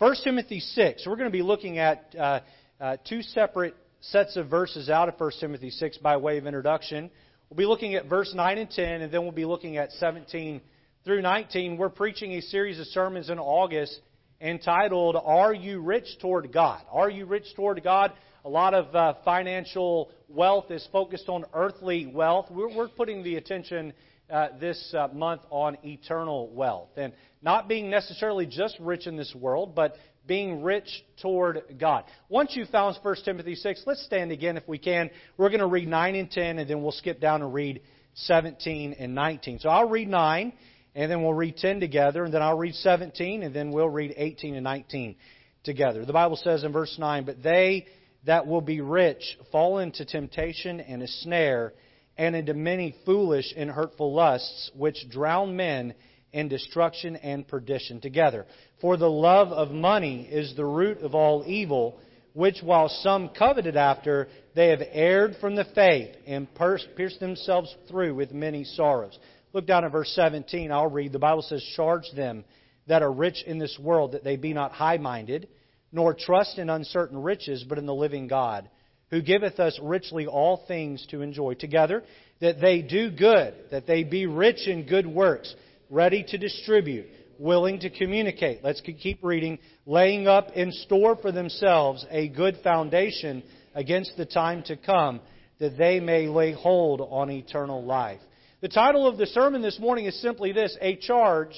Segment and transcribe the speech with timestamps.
[0.00, 1.06] 1 Timothy 6.
[1.06, 2.40] We're going to be looking at uh,
[2.80, 7.10] uh, two separate sets of verses out of 1 Timothy 6 by way of introduction.
[7.50, 10.62] We'll be looking at verse 9 and 10, and then we'll be looking at 17
[11.04, 11.76] through 19.
[11.76, 14.00] We're preaching a series of sermons in August
[14.40, 16.80] entitled, Are You Rich Toward God?
[16.90, 18.14] Are You Rich Toward God?
[18.46, 22.46] A lot of uh, financial wealth is focused on earthly wealth.
[22.50, 23.92] We're, we're putting the attention
[24.30, 26.90] uh, this uh, month on eternal wealth.
[26.96, 29.96] And not being necessarily just rich in this world, but
[30.26, 30.88] being rich
[31.20, 32.04] toward God.
[32.28, 35.10] Once you've found 1 Timothy 6, let's stand again if we can.
[35.36, 37.80] We're going to read 9 and 10, and then we'll skip down and read
[38.14, 39.60] 17 and 19.
[39.60, 40.52] So I'll read 9,
[40.94, 44.14] and then we'll read 10 together, and then I'll read 17, and then we'll read
[44.16, 45.16] 18 and 19
[45.64, 46.04] together.
[46.04, 47.86] The Bible says in verse 9, But they
[48.26, 51.72] that will be rich fall into temptation and a snare,
[52.20, 55.94] and into many foolish and hurtful lusts, which drown men
[56.34, 58.44] in destruction and perdition together.
[58.82, 61.98] For the love of money is the root of all evil,
[62.34, 68.14] which while some coveted after, they have erred from the faith and pierced themselves through
[68.14, 69.18] with many sorrows.
[69.54, 70.70] Look down at verse 17.
[70.70, 71.12] I'll read.
[71.12, 72.44] The Bible says, Charge them
[72.86, 75.48] that are rich in this world that they be not high minded,
[75.90, 78.68] nor trust in uncertain riches, but in the living God,
[79.10, 82.02] who giveth us richly all things to enjoy together,
[82.40, 85.54] that they do good, that they be rich in good works
[85.90, 87.06] ready to distribute,
[87.38, 88.62] willing to communicate.
[88.62, 89.58] Let's keep reading.
[89.84, 93.42] Laying up in store for themselves a good foundation
[93.74, 95.20] against the time to come,
[95.58, 98.20] that they may lay hold on eternal life.
[98.60, 101.54] The title of the sermon this morning is simply this A charge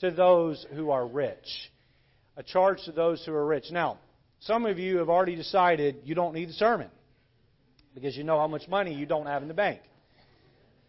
[0.00, 1.36] to those who are rich.
[2.36, 3.66] A charge to those who are rich.
[3.70, 3.98] Now,
[4.40, 6.88] some of you have already decided you don't need the sermon
[7.94, 9.80] because you know how much money you don't have in the bank.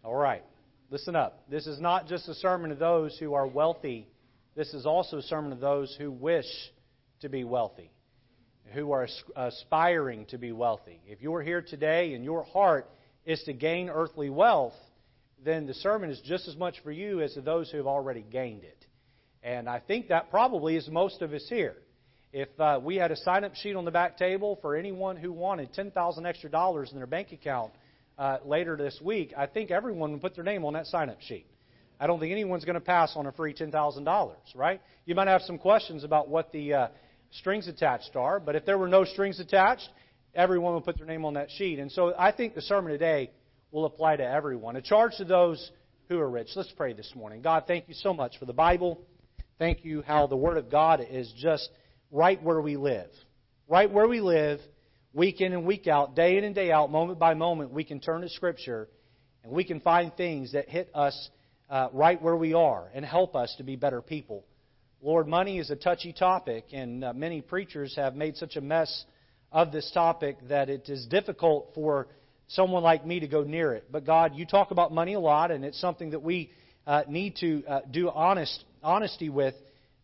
[0.04, 0.42] All right.
[0.90, 1.44] Listen up.
[1.48, 4.08] This is not just a sermon to those who are wealthy.
[4.54, 6.46] This is also a sermon to those who wish
[7.20, 7.90] to be wealthy,
[8.74, 11.00] who are aspiring to be wealthy.
[11.06, 12.90] If you're here today and your heart
[13.24, 14.74] is to gain earthly wealth,
[15.44, 18.24] then the sermon is just as much for you as to those who have already
[18.30, 18.86] gained it.
[19.42, 21.76] And I think that probably is most of us here.
[22.32, 25.32] If uh, we had a sign up sheet on the back table for anyone who
[25.32, 27.72] wanted 10,000 extra dollars in their bank account,
[28.18, 31.20] uh, later this week, I think everyone would put their name on that sign up
[31.20, 31.46] sheet.
[32.00, 34.80] I don't think anyone's going to pass on a free $10,000, right?
[35.04, 36.88] You might have some questions about what the uh,
[37.32, 39.88] strings attached are, but if there were no strings attached,
[40.34, 41.78] everyone would put their name on that sheet.
[41.78, 43.30] And so I think the sermon today
[43.72, 44.76] will apply to everyone.
[44.76, 45.70] A charge to those
[46.08, 46.48] who are rich.
[46.56, 47.42] Let's pray this morning.
[47.42, 49.02] God, thank you so much for the Bible.
[49.58, 51.68] Thank you how the Word of God is just
[52.12, 53.10] right where we live.
[53.68, 54.60] Right where we live
[55.14, 58.00] week in and week out, day in and day out, moment by moment, we can
[58.00, 58.88] turn to Scripture
[59.42, 61.30] and we can find things that hit us
[61.68, 64.44] uh, right where we are and help us to be better people.
[65.00, 69.04] Lord, money is a touchy topic, and uh, many preachers have made such a mess
[69.50, 72.06] of this topic that it is difficult for
[72.46, 73.86] someone like me to go near it.
[73.90, 76.52] But God, you talk about money a lot, and it's something that we
[76.86, 79.54] uh, need to uh, do honest honesty with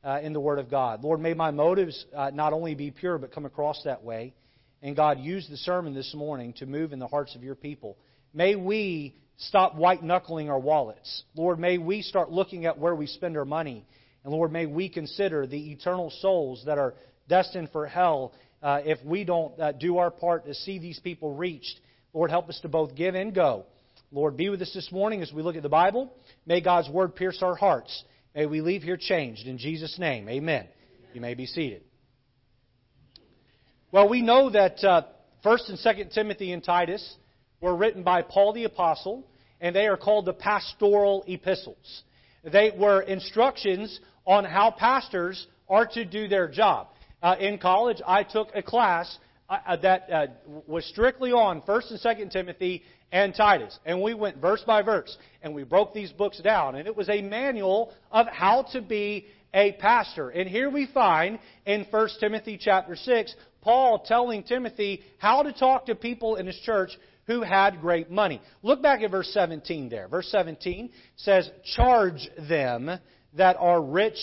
[0.04, 1.02] uh, in the Word of God.
[1.02, 4.34] Lord, may my motives uh, not only be pure, but come across that way.
[4.82, 7.96] And God, use the sermon this morning to move in the hearts of your people.
[8.32, 11.24] May we stop white knuckling our wallets.
[11.34, 13.84] Lord, may we start looking at where we spend our money.
[14.24, 16.94] And Lord, may we consider the eternal souls that are
[17.28, 18.32] destined for hell
[18.62, 21.80] uh, if we don't uh, do our part to see these people reached.
[22.12, 23.66] Lord, help us to both give and go.
[24.10, 26.12] Lord, be with us this morning as we look at the Bible.
[26.46, 28.04] May God's word pierce our hearts.
[28.38, 29.48] May we leave here changed.
[29.48, 30.68] In Jesus' name, amen.
[31.12, 31.82] You may be seated.
[33.90, 35.02] Well, we know that uh,
[35.44, 37.16] 1st and 2nd Timothy and Titus
[37.60, 39.26] were written by Paul the Apostle,
[39.60, 42.04] and they are called the pastoral epistles.
[42.44, 46.90] They were instructions on how pastors are to do their job.
[47.20, 49.18] Uh, in college, I took a class
[49.50, 50.26] uh, uh that uh,
[50.68, 53.78] was strictly on 1st and 2nd Timothy and Titus.
[53.84, 56.74] And we went verse by verse, and we broke these books down.
[56.74, 60.30] And it was a manual of how to be a pastor.
[60.30, 65.86] And here we find in 1 Timothy chapter 6 Paul telling Timothy how to talk
[65.86, 66.90] to people in his church
[67.26, 68.40] who had great money.
[68.62, 70.08] Look back at verse 17 there.
[70.08, 72.98] Verse 17 says, Charge them
[73.34, 74.16] that are rich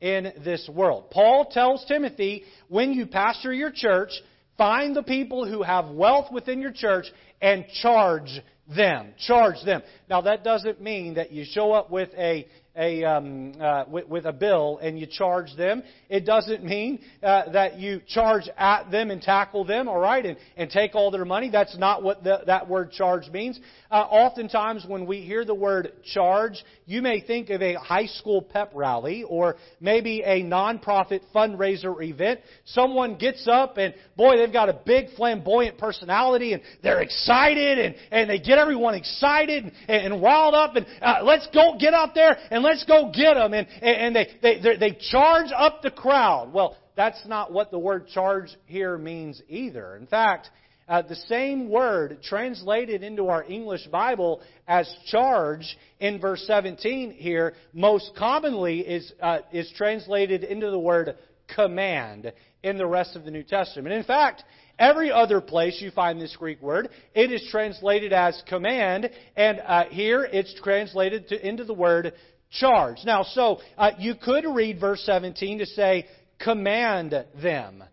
[0.00, 1.10] in this world.
[1.10, 4.10] Paul tells Timothy, when you pastor your church,
[4.58, 7.06] find the people who have wealth within your church
[7.40, 8.40] and charge
[8.76, 9.14] them.
[9.26, 9.82] Charge them.
[10.10, 12.46] Now, that doesn't mean that you show up with a,
[12.78, 15.82] a um, uh, with, with, a bill and you charge them.
[16.08, 20.36] It doesn't mean uh, that you charge at them and tackle them, all right, and,
[20.56, 21.50] and take all their money.
[21.50, 23.58] That's not what the, that word charge means.
[23.90, 28.42] Uh, oftentimes, when we hear the word charge, you may think of a high school
[28.42, 32.40] pep rally or maybe a nonprofit fundraiser event.
[32.64, 37.94] Someone gets up and boy, they've got a big flamboyant personality and they're excited and,
[38.10, 42.14] and they get everyone excited and, and riled up and uh, let's go get out
[42.14, 46.52] there and let's go get them and, and they, they, they charge up the crowd.
[46.52, 49.96] Well, that's not what the word charge here means either.
[49.96, 50.50] In fact,
[50.88, 57.54] uh, the same word translated into our English Bible as charge in verse 17 here
[57.72, 61.16] most commonly is, uh, is translated into the word
[61.54, 62.32] command
[62.62, 63.94] in the rest of the New Testament.
[63.94, 64.44] In fact,
[64.78, 69.84] every other place you find this Greek word, it is translated as command, and uh,
[69.84, 72.12] here it's translated to, into the word
[72.50, 72.98] charge.
[73.04, 76.06] Now, so uh, you could read verse 17 to say,
[76.38, 77.84] command them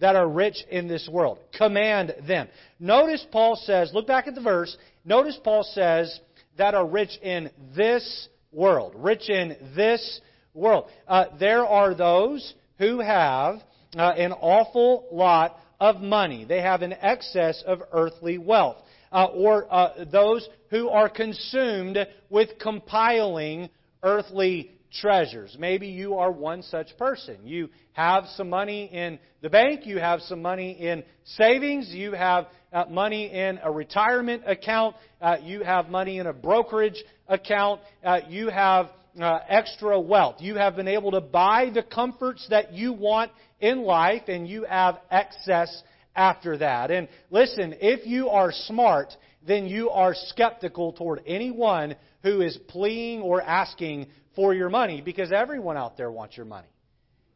[0.00, 1.38] that are rich in this world.
[1.56, 2.48] Command them.
[2.78, 6.20] Notice Paul says, look back at the verse, notice Paul says,
[6.58, 8.94] that are rich in this world.
[8.96, 10.20] Rich in this
[10.52, 10.86] world.
[11.08, 13.56] Uh, there are those who have
[13.96, 16.44] uh, an awful lot of money.
[16.44, 18.76] They have an excess of earthly wealth.
[19.10, 21.98] Uh, or uh, those who are consumed
[22.30, 23.70] with compiling
[24.04, 24.70] earthly
[25.00, 25.56] treasures.
[25.58, 27.38] Maybe you are one such person.
[27.44, 32.46] You have some money in the bank, you have some money in savings, you have
[32.72, 38.20] uh, money in a retirement account, uh, you have money in a brokerage account, uh,
[38.28, 38.90] you have
[39.20, 40.36] uh, extra wealth.
[40.38, 43.30] You have been able to buy the comforts that you want
[43.60, 45.82] in life, and you have excess
[46.14, 46.90] after that.
[46.90, 49.12] And listen, if you are smart,
[49.46, 55.30] then you are skeptical toward anyone who is pleading or asking for your money because
[55.30, 56.66] everyone out there wants your money.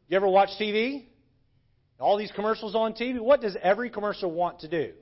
[0.09, 1.05] You ever watch TV?
[1.99, 4.93] All these commercials on TV, what does every commercial want to do?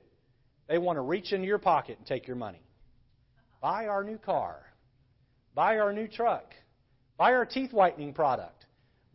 [0.68, 2.60] They want to reach into your pocket and take your money.
[3.62, 4.60] Buy our new car.
[5.54, 6.52] Buy our new truck.
[7.16, 8.66] Buy our teeth whitening product.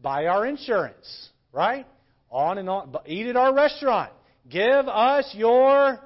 [0.01, 1.29] Buy our insurance.
[1.51, 1.85] Right?
[2.31, 2.95] On and on.
[3.05, 4.11] Eat at our restaurant.
[4.49, 5.99] Give us your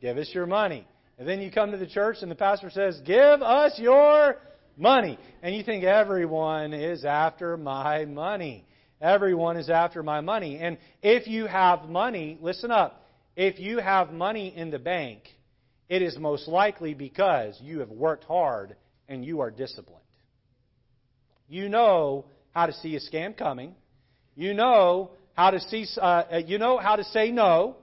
[0.00, 0.86] give us your money.
[1.22, 4.38] And then you come to the church and the pastor says, "Give us your
[4.76, 5.20] money.
[5.40, 8.66] And you think everyone is after my money.
[9.00, 10.58] Everyone is after my money.
[10.58, 13.06] And if you have money, listen up.
[13.36, 15.22] If you have money in the bank,
[15.88, 18.74] it is most likely because you have worked hard
[19.08, 20.02] and you are disciplined.
[21.48, 23.76] You know how to see a scam coming.
[24.34, 25.86] You know how to see.
[26.00, 27.76] Uh, you know how to say no.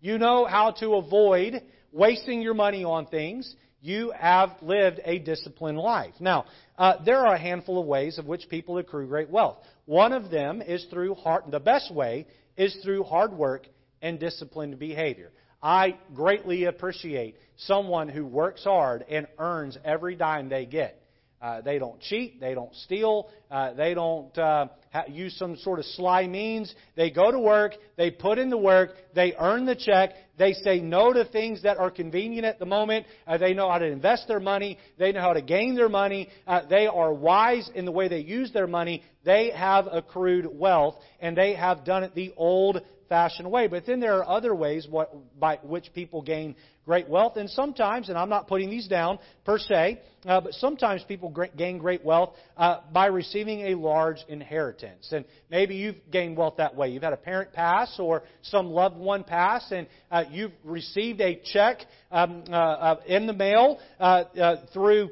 [0.00, 1.62] You know how to avoid
[1.92, 6.14] wasting your money on things you have lived a disciplined life.
[6.20, 6.44] Now,
[6.76, 9.58] uh, there are a handful of ways of which people accrue great wealth.
[9.86, 12.26] One of them is through hard, the best way
[12.56, 13.66] is through hard work
[14.02, 15.32] and disciplined behavior.
[15.62, 21.02] I greatly appreciate someone who works hard and earns every dime they get.
[21.40, 22.40] Uh, they don't cheat.
[22.40, 23.30] They don't steal.
[23.50, 24.68] Uh, they don't uh,
[25.08, 26.74] use some sort of sly means.
[26.96, 27.72] They go to work.
[27.96, 28.90] They put in the work.
[29.14, 30.10] They earn the check.
[30.38, 33.06] They say no to things that are convenient at the moment.
[33.26, 34.78] Uh, they know how to invest their money.
[34.98, 36.28] They know how to gain their money.
[36.46, 39.02] Uh, they are wise in the way they use their money.
[39.24, 43.66] They have accrued wealth, and they have done it the old fashioned way.
[43.66, 46.54] But then there are other ways what, by which people gain
[46.86, 47.36] great wealth.
[47.36, 51.78] And sometimes, and I'm not putting these down per se, uh, but sometimes people gain
[51.78, 55.10] great wealth uh, by receiving a large inheritance.
[55.12, 56.88] And maybe you've gained wealth that way.
[56.88, 61.40] You've had a parent pass or some loved one pass, and uh, you've received a
[61.52, 61.80] check
[62.10, 64.24] um, uh, uh, in the mail uh,
[64.72, 65.10] through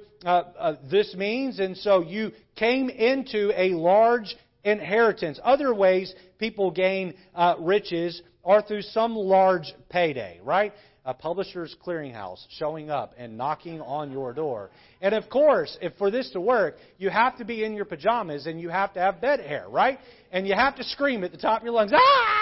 [0.91, 4.35] this means, and so you came into a large
[4.69, 5.41] inheritance.
[5.43, 10.73] Other ways people gain uh, riches are through some large payday, right?
[11.09, 14.69] a Publishers Clearing House showing up and knocking on your door.
[15.01, 18.47] And of course, if for this to work, you have to be in your pajamas
[18.47, 19.99] and you have to have bed hair, right?
[20.31, 22.38] And you have to scream at the top of your lungs, ah!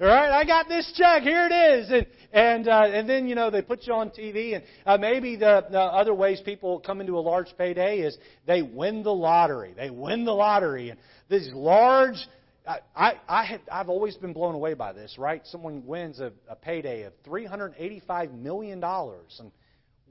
[0.00, 1.22] All right, I got this check.
[1.22, 1.90] Here it is.
[1.90, 4.54] And and uh, and then you know they put you on TV.
[4.54, 8.16] And uh, maybe the, the other ways people come into a large payday is
[8.46, 9.74] they win the lottery.
[9.76, 12.16] They win the lottery, and these large
[12.66, 15.42] I, I I have, I've always been blown away by this, right?
[15.46, 18.82] Someone wins a, a payday of $385 million.
[18.82, 19.52] And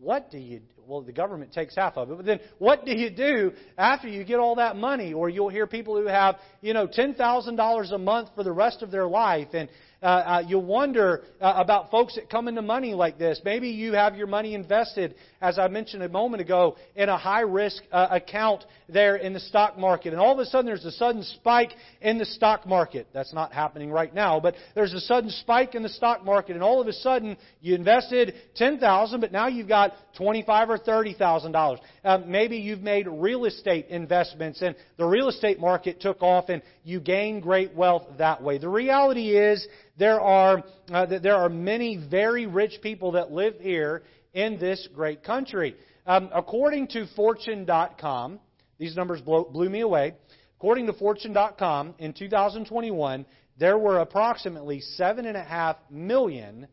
[0.02, 3.12] what do you, well, the government takes half of it, but then what do you
[3.12, 5.14] do after you get all that money?
[5.14, 8.90] Or you'll hear people who have, you know, $10,000 a month for the rest of
[8.90, 9.50] their life.
[9.54, 9.70] And,
[10.02, 13.40] Uh, uh, you wonder uh, about folks that come into money like this.
[13.46, 17.42] Maybe you have your money invested, as I mentioned a moment ago, in a high
[17.42, 20.12] risk uh, account there in the stock market.
[20.12, 23.10] And all of a sudden there's a sudden spike in the stock market.
[23.14, 26.54] That's not happening right now, but there's a sudden spike in the stock market.
[26.54, 31.78] And all of a sudden you invested 10000 but now you've got 25 or $30,000.
[32.04, 36.64] Uh, maybe you've made real estate investments and the real estate market took off and
[36.84, 38.58] you gained great wealth that way.
[38.58, 39.68] The reality is
[39.98, 45.24] there are, uh, there are many very rich people that live here in this great
[45.24, 45.76] country.
[46.06, 48.40] Um, according to Fortune.com,
[48.78, 50.16] these numbers blew me away.
[50.58, 53.26] According to Fortune.com, in 2021,
[53.58, 56.68] there were approximately 7.5 million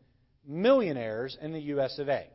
[0.47, 1.99] millionaires in the U.S.
[1.99, 2.27] of A.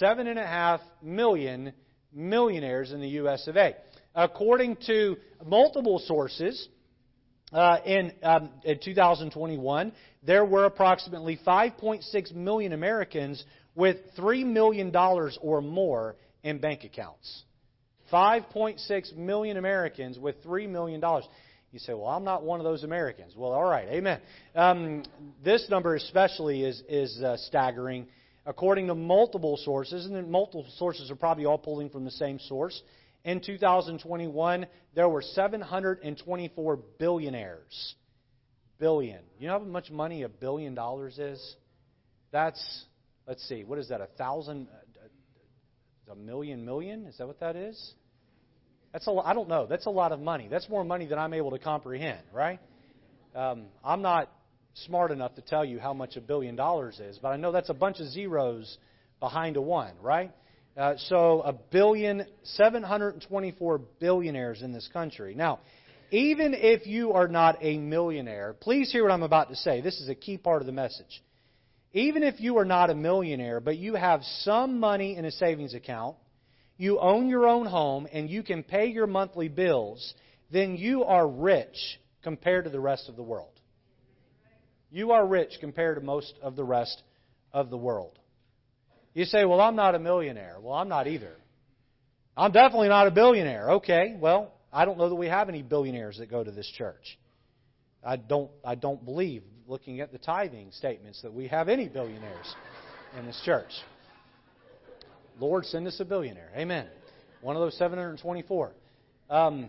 [0.00, 1.72] 7.5 million
[2.12, 3.46] millionaires in the U.S.
[3.48, 3.74] of A.
[4.14, 6.68] According to multiple sources,
[7.54, 9.92] uh, in, um, in 2021,
[10.24, 13.42] there were approximately 5.6 million Americans
[13.76, 14.94] with $3 million
[15.40, 17.44] or more in bank accounts.
[18.12, 21.00] 5.6 million Americans with $3 million.
[21.72, 23.34] You say, well, I'm not one of those Americans.
[23.36, 24.20] Well, all right, amen.
[24.54, 25.02] Um,
[25.44, 28.06] this number especially is, is uh, staggering.
[28.46, 32.82] According to multiple sources, and multiple sources are probably all pulling from the same source,
[33.24, 37.94] in 2021, there were 724 billionaires.
[38.78, 39.20] Billion.
[39.38, 41.56] You know how much money a billion dollars is?
[42.32, 42.84] That's,
[43.26, 44.68] let's see, what is that, a thousand,
[46.10, 47.06] a million million?
[47.06, 47.94] Is that what that is?
[48.92, 49.66] That's a I don't know.
[49.66, 50.48] That's a lot of money.
[50.48, 52.60] That's more money than I'm able to comprehend, right?
[53.34, 54.30] Um, I'm not
[54.74, 57.70] smart enough to tell you how much a billion dollars is, but I know that's
[57.70, 58.78] a bunch of zeros
[59.18, 60.30] behind a one, right?
[60.76, 65.34] Uh, so a billion, 724 billionaires in this country.
[65.36, 65.60] Now,
[66.10, 69.80] even if you are not a millionaire, please hear what I'm about to say.
[69.80, 71.22] This is a key part of the message.
[71.92, 75.74] Even if you are not a millionaire, but you have some money in a savings
[75.74, 76.16] account,
[76.76, 80.14] you own your own home, and you can pay your monthly bills,
[80.50, 83.52] then you are rich compared to the rest of the world.
[84.90, 87.00] You are rich compared to most of the rest
[87.52, 88.18] of the world.
[89.14, 90.56] You say, well, I'm not a millionaire.
[90.60, 91.36] Well, I'm not either.
[92.36, 93.70] I'm definitely not a billionaire.
[93.74, 97.18] Okay, well, I don't know that we have any billionaires that go to this church.
[98.04, 102.54] I don't, I don't believe, looking at the tithing statements, that we have any billionaires
[103.16, 103.70] in this church.
[105.38, 106.50] Lord, send us a billionaire.
[106.56, 106.86] Amen.
[107.40, 108.72] One of those 724.
[109.30, 109.68] Um,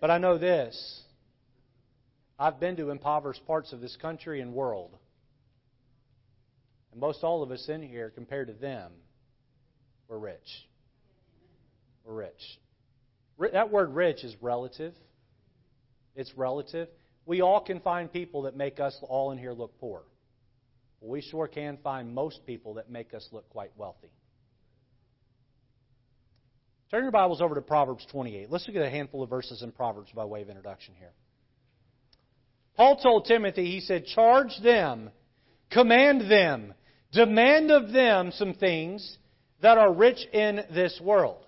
[0.00, 1.02] but I know this.
[2.38, 4.90] I've been to impoverished parts of this country and world.
[6.96, 8.90] And most all of us in here, compared to them,
[10.08, 10.66] we're rich.
[12.06, 13.52] We're rich.
[13.52, 14.94] That word rich is relative.
[16.14, 16.88] It's relative.
[17.26, 20.04] We all can find people that make us all in here look poor.
[21.02, 24.08] Well, we sure can find most people that make us look quite wealthy.
[26.90, 28.50] Turn your Bibles over to Proverbs 28.
[28.50, 31.12] Let's look at a handful of verses in Proverbs by way of introduction here.
[32.74, 35.10] Paul told Timothy, he said, Charge them,
[35.70, 36.72] command them,
[37.12, 39.16] demand of them some things
[39.62, 41.44] that are rich in this world.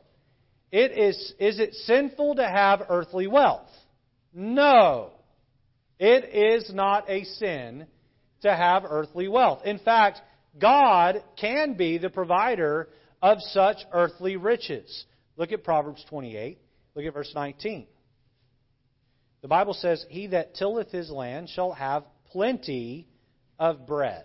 [0.70, 3.68] It is, is it sinful to have earthly wealth?
[4.34, 5.12] No.
[5.98, 7.86] It is not a sin
[8.42, 9.62] to have earthly wealth.
[9.64, 10.20] In fact,
[10.58, 12.88] God can be the provider
[13.22, 15.06] of such earthly riches.
[15.36, 16.58] Look at Proverbs 28.
[16.94, 17.86] Look at verse 19.
[19.40, 23.06] The Bible says, He that tilleth his land shall have plenty
[23.58, 24.24] of bread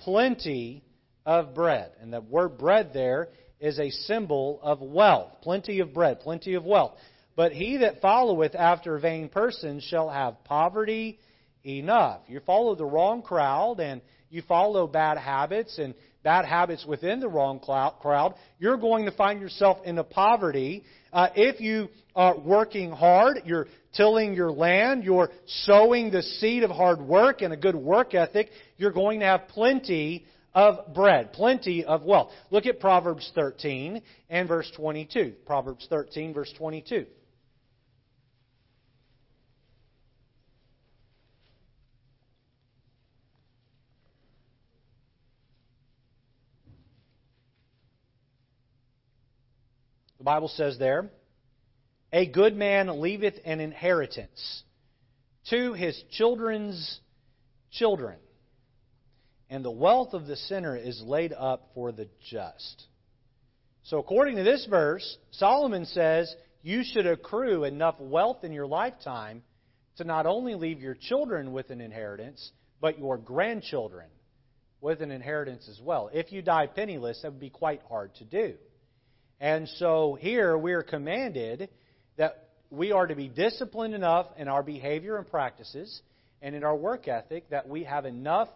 [0.00, 0.82] plenty
[1.24, 1.92] of bread.
[2.00, 3.28] And the word bread there
[3.60, 5.32] is a symbol of wealth.
[5.42, 6.92] Plenty of bread, plenty of wealth.
[7.36, 11.18] But he that followeth after vain persons shall have poverty
[11.64, 12.20] enough.
[12.26, 17.28] You follow the wrong crowd and you follow bad habits and bad habits within the
[17.28, 20.84] wrong crowd, you're going to find yourself in a poverty.
[21.12, 21.88] Uh, if you
[22.20, 27.50] are working hard, you're tilling your land, you're sowing the seed of hard work and
[27.50, 32.30] a good work ethic, you're going to have plenty of bread, plenty of wealth.
[32.50, 35.32] Look at Proverbs 13 and verse 22.
[35.46, 37.06] Proverbs 13, verse 22.
[50.18, 51.08] The Bible says there,
[52.12, 54.62] A good man leaveth an inheritance
[55.50, 57.00] to his children's
[57.70, 58.18] children,
[59.48, 62.86] and the wealth of the sinner is laid up for the just.
[63.84, 69.42] So, according to this verse, Solomon says you should accrue enough wealth in your lifetime
[69.96, 74.08] to not only leave your children with an inheritance, but your grandchildren
[74.80, 76.10] with an inheritance as well.
[76.12, 78.54] If you die penniless, that would be quite hard to do.
[79.38, 81.70] And so here we are commanded
[82.20, 86.02] that we are to be disciplined enough in our behavior and practices
[86.42, 88.48] and in our work ethic that we have enough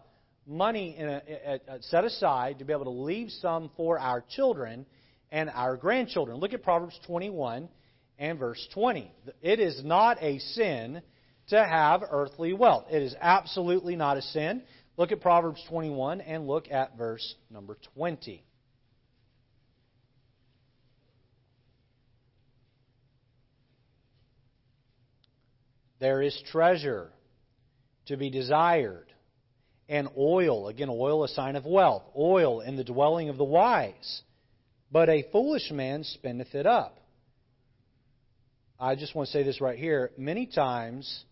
[0.47, 1.23] money a,
[1.69, 4.85] a, a set aside to be able to leave some for our children
[5.33, 6.37] and our grandchildren.
[6.37, 7.71] Look at Proverbs 21
[8.19, 9.11] and verse 20.
[9.41, 11.01] It is not a sin
[11.49, 12.85] to have earthly wealth.
[12.91, 14.63] It is absolutely not a sin.
[14.99, 18.45] Look at Proverbs 21 and look at verse number 20.
[26.05, 27.09] There is treasure
[28.09, 29.07] to be desired,
[29.89, 34.21] and oil, again, oil, a sign of wealth, oil in the dwelling of the wise.
[34.93, 37.01] But a foolish man spendeth it up.
[38.79, 40.11] I just want to say this right here.
[40.19, 41.25] Many times,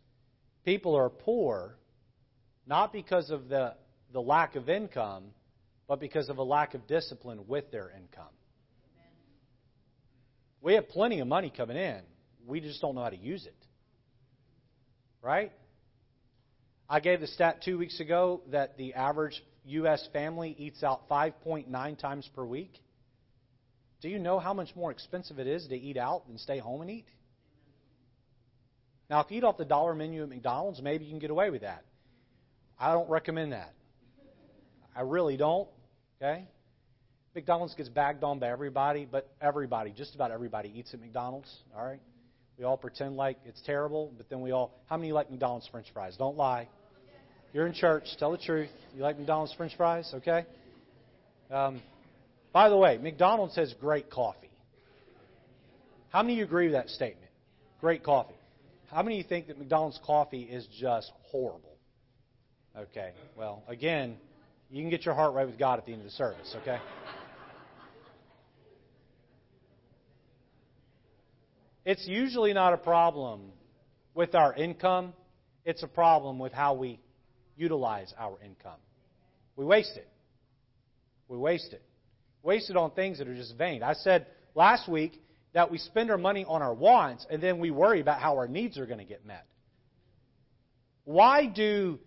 [0.64, 1.74] people are poor
[2.66, 3.74] not because of the,
[4.14, 5.24] the lack of income,
[5.86, 8.32] but because of a lack of discipline with their income.
[10.62, 12.00] We have plenty of money coming in.
[12.46, 13.61] We just don't know how to use it.
[15.22, 15.52] Right?
[16.88, 20.06] I gave the stat two weeks ago that the average U.S.
[20.12, 22.72] family eats out 5.9 times per week.
[24.00, 26.80] Do you know how much more expensive it is to eat out than stay home
[26.80, 27.06] and eat?
[29.08, 31.50] Now, if you eat off the dollar menu at McDonald's, maybe you can get away
[31.50, 31.84] with that.
[32.78, 33.72] I don't recommend that.
[34.96, 35.68] I really don't.
[36.20, 36.48] Okay?
[37.34, 41.54] McDonald's gets bagged on by everybody, but everybody, just about everybody, eats at McDonald's.
[41.76, 42.00] All right?
[42.62, 44.72] We all pretend like it's terrible, but then we all.
[44.86, 46.14] How many like McDonald's French fries?
[46.16, 46.68] Don't lie.
[47.52, 48.04] You're in church.
[48.20, 48.70] Tell the truth.
[48.94, 50.08] You like McDonald's French fries?
[50.14, 50.46] Okay?
[51.50, 51.82] Um,
[52.52, 54.52] by the way, McDonald's has great coffee.
[56.10, 57.32] How many of you agree with that statement?
[57.80, 58.36] Great coffee.
[58.92, 61.76] How many of you think that McDonald's coffee is just horrible?
[62.78, 63.10] Okay.
[63.36, 64.18] Well, again,
[64.70, 66.78] you can get your heart right with God at the end of the service, okay?
[71.84, 73.52] It's usually not a problem
[74.14, 75.14] with our income,
[75.64, 77.00] it's a problem with how we
[77.56, 78.78] utilize our income.
[79.56, 80.08] We waste it.
[81.28, 81.82] We waste it.
[82.42, 83.82] Waste it on things that are just vain.
[83.82, 85.20] I said last week
[85.54, 88.48] that we spend our money on our wants and then we worry about how our
[88.48, 89.46] needs are going to get met.
[91.04, 91.98] Why do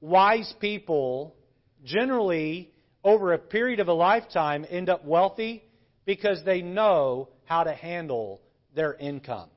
[0.00, 1.36] wise people
[1.84, 2.70] generally,
[3.02, 5.64] over a period of a lifetime, end up wealthy?
[6.04, 8.40] Because they know how to handle
[8.74, 9.48] their income.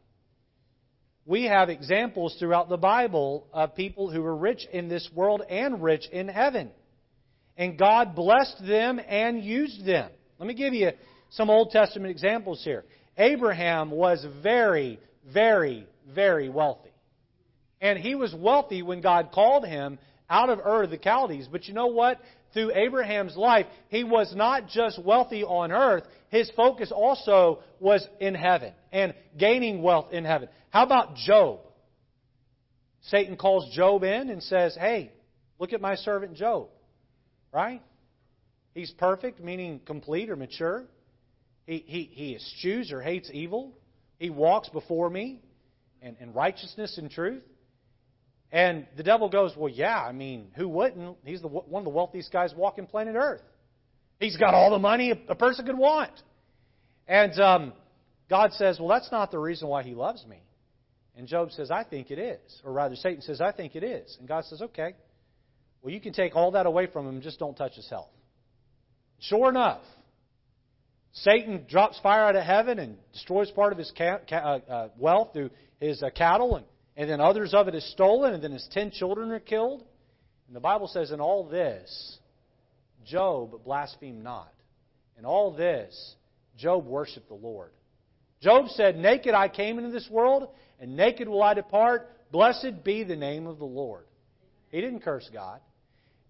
[1.25, 5.81] We have examples throughout the Bible of people who were rich in this world and
[5.81, 6.69] rich in heaven.
[7.57, 10.11] And God blessed them and used them.
[10.37, 10.91] Let me give you
[11.31, 12.83] some Old Testament examples here.
[13.17, 14.99] Abraham was very,
[15.33, 16.91] very, very wealthy.
[17.81, 19.97] And he was wealthy when God called him
[20.29, 21.47] out of Ur of the Chaldees.
[21.47, 22.19] But you know what?
[22.55, 28.33] Through Abraham's life, he was not just wealthy on earth, his focus also was in
[28.33, 30.47] heaven and gaining wealth in heaven.
[30.69, 31.59] How about Job?
[33.09, 35.11] Satan calls Job in and says, Hey,
[35.59, 36.69] look at my servant Job.
[37.51, 37.81] Right?
[38.73, 40.85] He's perfect, meaning complete or mature.
[41.65, 43.77] He, he, he eschews or hates evil.
[44.17, 45.41] He walks before me
[46.01, 47.43] in, righteousness and truth.
[48.55, 51.17] And the devil goes, Well, yeah, I mean, who wouldn't?
[51.25, 53.41] He's the, one of the wealthiest guys walking planet Earth.
[54.17, 56.13] He's got all the money a, person could want.
[57.05, 57.73] And um,
[58.29, 60.41] God says, Well, that's not the reason why he loves me.
[61.17, 62.61] And Job says, I think it is.
[62.63, 64.15] Or rather, Satan says, I think it is.
[64.19, 64.93] And God says, Okay.
[65.81, 68.09] Well, you can take all that away from him, just don't touch his health.
[69.19, 69.81] Sure enough,
[71.11, 74.35] Satan drops fire out of heaven and destroys part of his ca- ca-
[74.69, 75.49] uh, uh, wealth through
[75.81, 76.65] his uh, cattle, and,
[76.97, 79.83] and then others of it is stolen, and then his ten children are killed.
[80.47, 82.17] And the Bible says, In all this,
[83.05, 84.53] Job blasphemed not.
[85.17, 86.15] In all this,
[86.57, 87.71] Job worshiped the Lord.
[88.41, 92.09] Job said, Naked I came into this world, and naked will I depart.
[92.31, 94.05] Blessed be the name of the Lord.
[94.69, 95.59] He didn't curse God.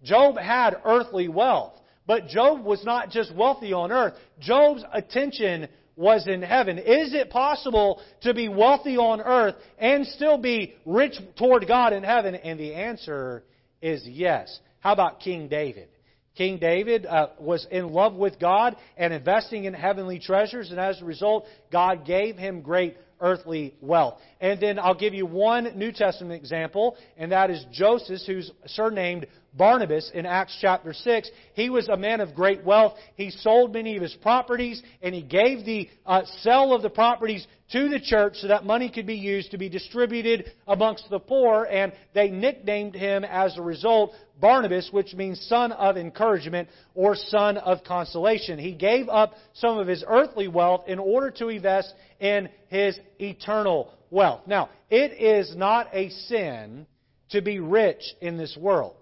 [0.02, 1.74] Job had earthly wealth,
[2.06, 4.14] but Job was not just wealthy on earth.
[4.40, 6.78] Job's attention was in heaven.
[6.78, 12.02] Is it possible to be wealthy on earth and still be rich toward God in
[12.02, 12.34] heaven?
[12.34, 13.44] And the answer
[13.80, 14.60] is yes.
[14.80, 15.88] How about King David?
[16.36, 21.00] King David uh, was in love with God and investing in heavenly treasures, and as
[21.00, 24.18] a result, God gave him great earthly wealth.
[24.38, 29.26] And then I'll give you one New Testament example, and that is Joseph, who's surnamed
[29.56, 31.30] Barnabas in Acts chapter 6.
[31.54, 32.94] He was a man of great wealth.
[33.14, 37.46] He sold many of his properties and he gave the uh, sale of the properties
[37.72, 41.66] to the church so that money could be used to be distributed amongst the poor
[41.70, 47.56] and they nicknamed him as a result Barnabas, which means son of encouragement or son
[47.56, 48.58] of consolation.
[48.58, 53.92] He gave up some of his earthly wealth in order to invest in his eternal
[54.10, 54.42] wealth.
[54.46, 56.86] Now, it is not a sin
[57.30, 58.94] to be rich in this world.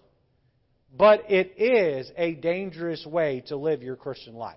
[0.97, 4.57] But it is a dangerous way to live your Christian life.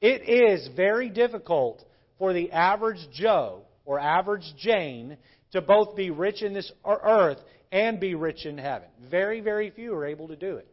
[0.00, 1.82] It is very difficult
[2.18, 5.16] for the average Joe or average Jane
[5.52, 7.38] to both be rich in this earth
[7.72, 8.88] and be rich in heaven.
[9.10, 10.68] Very, very few are able to do it.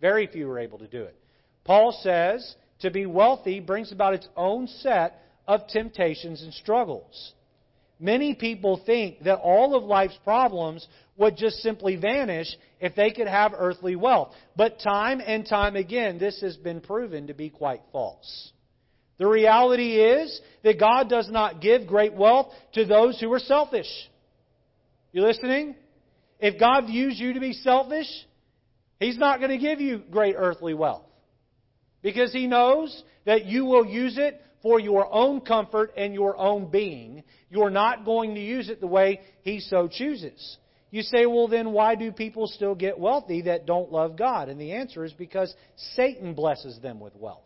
[0.00, 1.16] Very few are able to do it.
[1.64, 7.32] Paul says to be wealthy brings about its own set of temptations and struggles.
[8.00, 12.46] Many people think that all of life's problems would just simply vanish
[12.80, 14.32] if they could have earthly wealth.
[14.56, 18.52] But time and time again, this has been proven to be quite false.
[19.18, 23.88] The reality is that God does not give great wealth to those who are selfish.
[25.12, 25.74] You listening?
[26.38, 28.06] If God views you to be selfish,
[29.00, 31.04] He's not going to give you great earthly wealth.
[32.00, 36.70] Because He knows that you will use it for your own comfort and your own
[36.70, 37.22] being.
[37.50, 40.58] You're not going to use it the way He so chooses.
[40.90, 44.48] You say, well, then why do people still get wealthy that don't love God?
[44.48, 45.54] And the answer is because
[45.94, 47.42] Satan blesses them with wealth.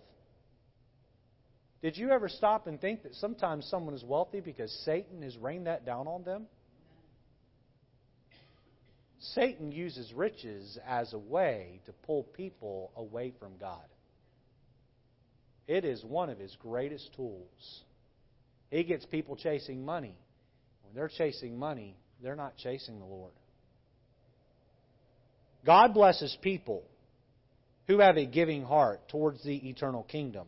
[1.83, 5.67] Did you ever stop and think that sometimes someone is wealthy because Satan has rained
[5.67, 6.47] that down on them?
[9.35, 13.85] Satan uses riches as a way to pull people away from God.
[15.67, 17.83] It is one of his greatest tools.
[18.71, 20.17] He gets people chasing money.
[20.85, 23.33] When they're chasing money, they're not chasing the Lord.
[25.65, 26.85] God blesses people
[27.87, 30.47] who have a giving heart towards the eternal kingdom.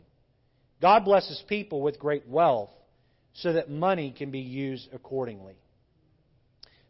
[0.81, 2.71] God blesses people with great wealth
[3.33, 5.55] so that money can be used accordingly.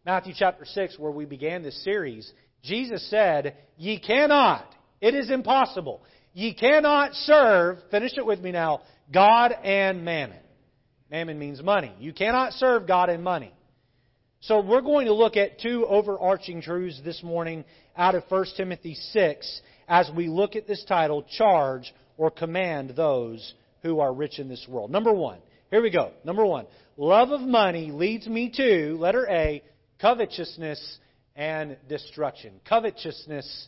[0.06, 2.32] Matthew chapter 6, where we began this series,
[2.64, 4.66] Jesus said, Ye cannot,
[5.02, 6.02] it is impossible,
[6.36, 10.38] ye cannot serve, finish it with me now, God and mammon.
[11.10, 11.94] Mammon means money.
[12.00, 13.54] You cannot serve God and money.
[14.42, 17.64] So we're going to look at two overarching truths this morning
[17.98, 23.54] out of 1 Timothy 6 as we look at this title, Charge or Command Those
[23.82, 24.92] Who Are Rich in This World.
[24.92, 25.40] Number one.
[25.72, 26.12] Here we go.
[26.24, 26.68] Number one.
[26.98, 29.64] Love of money leads me to, letter A,
[30.00, 31.00] covetousness
[31.36, 32.60] and destruction.
[32.68, 33.68] Covetousness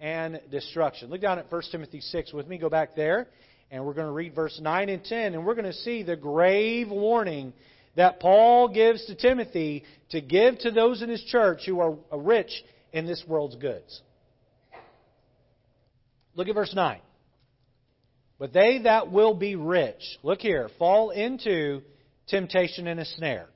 [0.00, 1.10] and destruction.
[1.10, 2.58] Look down at 1 Timothy 6 with me.
[2.58, 3.28] Go back there.
[3.70, 5.34] And we're going to read verse 9 and 10.
[5.34, 7.52] And we're going to see the grave warning
[7.96, 12.18] that Paul gives to Timothy to give to those in his church who are uh,
[12.18, 12.50] rich
[12.92, 14.00] in this world's goods.
[16.34, 17.00] Look at verse 9.
[18.38, 21.82] But they that will be rich, look here, fall into
[22.26, 23.48] temptation and a snare,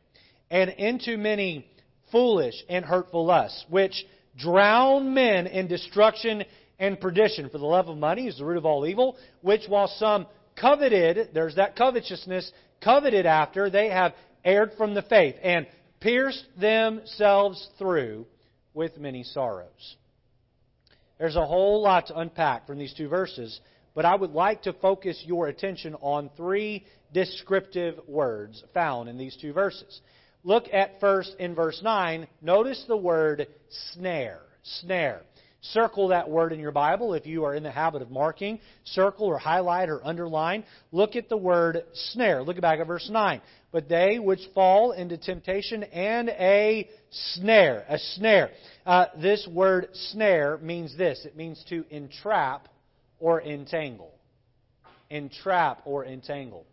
[0.50, 1.66] and into many
[2.12, 4.04] foolish and hurtful lusts, which
[4.37, 6.44] drown men in destruction
[6.79, 7.49] and perdition.
[7.51, 10.27] For the love of money is the root of all evil, which while some
[10.61, 15.66] coveted, there's that covetousness, coveted after, they have erred from the faith and
[16.01, 18.27] pierced themselves through
[18.75, 19.97] with many sorrows.
[21.18, 23.61] There's a whole lot to unpack from these two verses,
[23.94, 29.37] but I would like to focus your attention on three descriptive words found in these
[29.40, 30.01] two verses.
[30.44, 33.48] Look at first in verse 9, notice the word
[33.92, 34.40] snare.
[34.62, 35.22] Snare.
[35.72, 38.61] Circle that word in your Bible if you are in the habit of marking.
[38.85, 40.62] Circle or highlight or underline.
[40.92, 42.42] Look at the word snare.
[42.42, 43.40] Look back at verse 9.
[43.72, 47.87] But they which fall into temptation and a snare.
[47.88, 48.50] A snare.
[48.85, 52.68] Uh, this word snare means this it means to entrap
[53.18, 54.12] or entangle.
[55.09, 56.66] Entrap or entangle.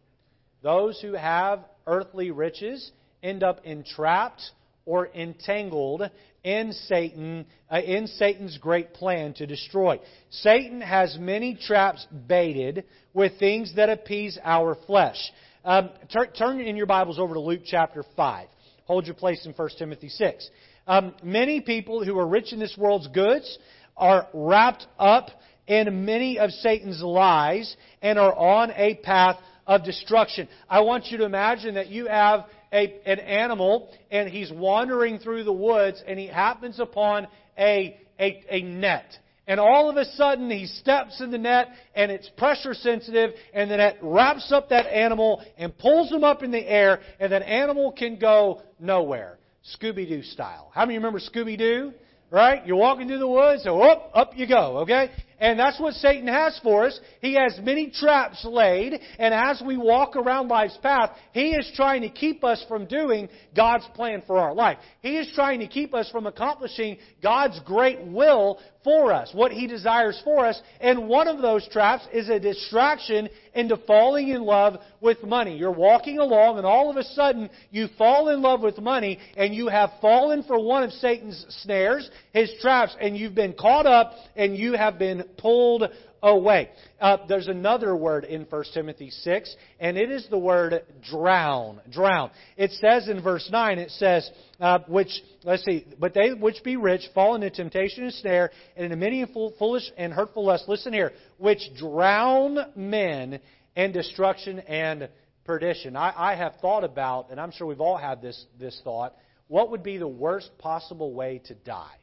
[0.61, 2.91] Those who have earthly riches
[3.23, 4.41] end up entrapped
[4.85, 6.09] or entangled
[6.43, 9.99] in Satan, uh, in Satan's great plan to destroy.
[10.29, 15.31] Satan has many traps baited with things that appease our flesh.
[15.63, 18.47] Um, turn, turn in your Bibles over to Luke chapter 5.
[18.85, 20.49] Hold your place in 1 Timothy 6.
[20.87, 23.59] Um, many people who are rich in this world's goods
[23.95, 25.29] are wrapped up
[25.67, 30.47] in many of Satan's lies and are on a path of destruction.
[30.67, 35.43] I want you to imagine that you have a, an animal and he's wandering through
[35.43, 39.17] the woods and he happens upon a, a, a net.
[39.47, 43.69] And all of a sudden he steps in the net and it's pressure sensitive and
[43.69, 47.41] the net wraps up that animal and pulls him up in the air and that
[47.41, 49.37] animal can go nowhere.
[49.75, 50.71] Scooby Doo style.
[50.73, 51.93] How many remember Scooby Doo?
[52.31, 52.65] right?
[52.65, 55.11] You're walking through the woods, so up, up you go, okay?
[55.41, 56.99] And that's what Satan has for us.
[57.19, 62.03] He has many traps laid, and as we walk around life's path, he is trying
[62.03, 64.77] to keep us from doing God's plan for our life.
[65.01, 69.67] He is trying to keep us from accomplishing God's great will for us, what He
[69.67, 70.61] desires for us.
[70.79, 75.57] And one of those traps is a distraction into falling in love with money.
[75.57, 79.53] You're walking along, and all of a sudden, you fall in love with money, and
[79.53, 84.13] you have fallen for one of Satan's snares, his traps, and you've been caught up,
[84.35, 85.83] and you have been pulled
[86.21, 86.69] away.
[86.99, 91.81] Uh, there's another word in 1 Timothy 6, and it is the word drown.
[91.91, 92.31] Drown.
[92.57, 94.29] It says in verse 9, it says,
[94.59, 95.09] uh, which,
[95.43, 99.25] let's see, but they which be rich fall into temptation and snare, and into many
[99.57, 100.67] foolish and hurtful lusts.
[100.67, 103.39] Listen here, which drown men
[103.75, 105.09] in destruction and
[105.45, 105.95] perdition.
[105.95, 109.15] I, I have thought about, and I'm sure we've all had this, this thought,
[109.47, 111.95] what would be the worst possible way to die?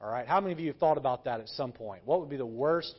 [0.00, 2.02] All right, how many of you have thought about that at some point?
[2.06, 2.98] What would be the worst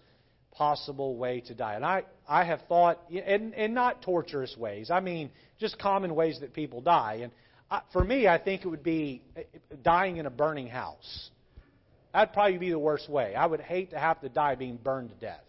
[0.52, 1.76] possible way to die.
[1.76, 6.40] And I, I have thought, and, in not torturous ways, I mean just common ways
[6.42, 7.20] that people die.
[7.24, 7.32] And
[7.70, 9.44] I, for me, I think it would be eh,
[9.84, 11.30] dying in a burning house.
[12.14, 13.36] That'd probably be the worst way.
[13.36, 15.44] I would hate to have to die being burned to death.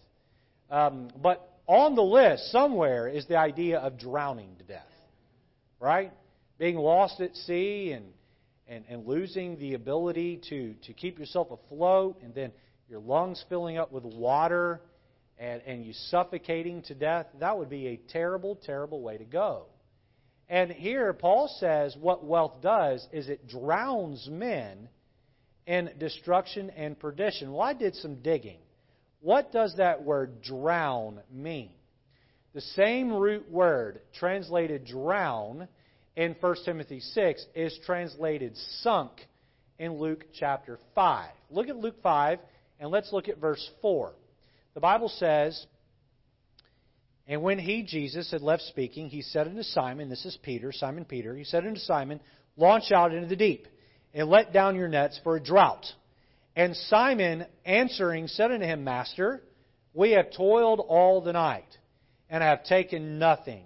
[0.70, 4.86] Um, but on the list somewhere is the idea of drowning to death,
[5.80, 6.12] right?
[6.58, 8.06] Being lost at sea and
[8.72, 12.52] and, and losing the ability to, to keep yourself afloat, and then
[12.88, 14.80] your lungs filling up with water,
[15.38, 19.66] and, and you suffocating to death, that would be a terrible, terrible way to go.
[20.48, 24.88] And here, Paul says what wealth does is it drowns men
[25.66, 27.52] in destruction and perdition.
[27.52, 28.58] Well, I did some digging.
[29.20, 31.70] What does that word drown mean?
[32.54, 35.68] The same root word translated drown
[36.16, 39.12] in 1 Timothy 6 is translated sunk
[39.78, 41.30] in Luke chapter 5.
[41.50, 42.40] Look at Luke 5
[42.78, 44.12] and let's look at verse 4.
[44.74, 45.66] The Bible says,
[47.26, 51.04] And when he, Jesus, had left speaking, he said unto Simon, This is Peter, Simon
[51.04, 52.20] Peter, he said unto Simon,
[52.56, 53.66] Launch out into the deep,
[54.14, 55.86] and let down your nets for a drought.
[56.54, 59.42] And Simon answering said unto him, Master,
[59.94, 61.78] we have toiled all the night,
[62.28, 63.64] and have taken nothing.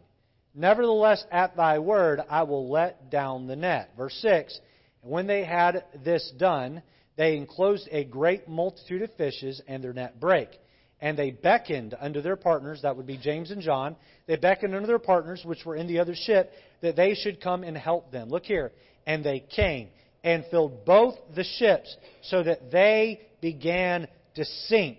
[0.54, 3.90] Nevertheless, at thy word, I will let down the net.
[3.96, 4.58] Verse 6
[5.02, 6.82] And when they had this done,
[7.16, 10.58] they enclosed a great multitude of fishes, and their net brake.
[11.00, 14.86] And they beckoned unto their partners, that would be James and John, they beckoned unto
[14.86, 18.28] their partners, which were in the other ship, that they should come and help them.
[18.30, 18.72] Look here.
[19.06, 19.88] And they came
[20.24, 24.98] and filled both the ships, so that they began to sink.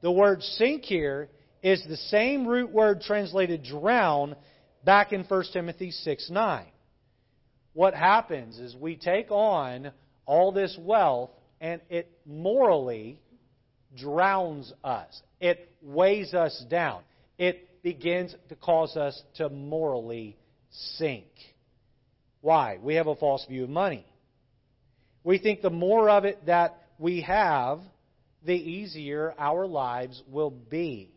[0.00, 1.28] The word sink here
[1.62, 4.36] is the same root word translated drown
[4.84, 6.66] back in 1 Timothy 6 9.
[7.72, 9.92] What happens is we take on
[10.26, 13.18] all this wealth and it morally
[13.96, 15.22] drowns us.
[15.40, 17.02] It weighs us down.
[17.38, 20.36] It begins to cause us to morally
[20.96, 21.26] sink.
[22.40, 22.78] Why?
[22.82, 24.06] We have a false view of money.
[25.22, 27.80] We think the more of it that we have,
[28.44, 31.10] the easier our lives will be.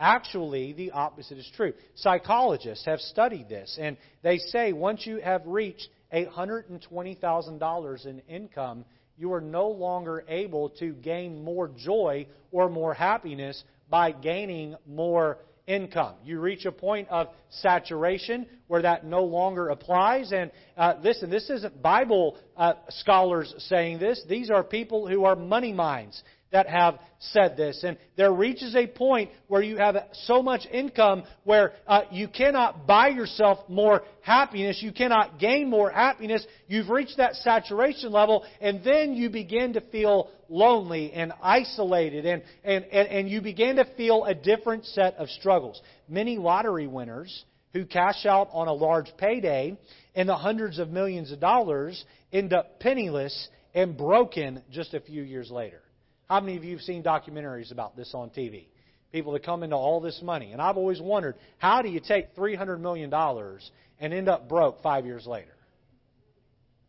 [0.00, 1.72] Actually, the opposite is true.
[1.96, 8.84] Psychologists have studied this, and they say once you have reached $820,000 in income,
[9.18, 15.38] you are no longer able to gain more joy or more happiness by gaining more
[15.66, 16.14] income.
[16.24, 20.32] You reach a point of saturation where that no longer applies.
[20.32, 24.24] And uh, listen, this isn't Bible uh, scholars saying this.
[24.28, 27.82] These are people who are money minds that have said this.
[27.84, 32.86] And there reaches a point where you have so much income where uh, you cannot
[32.86, 34.80] buy yourself more happiness.
[34.82, 36.46] You cannot gain more happiness.
[36.66, 42.42] You've reached that saturation level, and then you begin to feel lonely and isolated, and,
[42.64, 45.80] and, and, and you begin to feel a different set of struggles.
[46.08, 49.76] Many lottery winners who cash out on a large payday
[50.14, 55.22] in the hundreds of millions of dollars end up penniless and broken just a few
[55.22, 55.80] years later.
[56.28, 58.66] How many of you have seen documentaries about this on TV?
[59.12, 60.52] People that come into all this money.
[60.52, 65.06] And I've always wondered, how do you take $300 million and end up broke five
[65.06, 65.54] years later?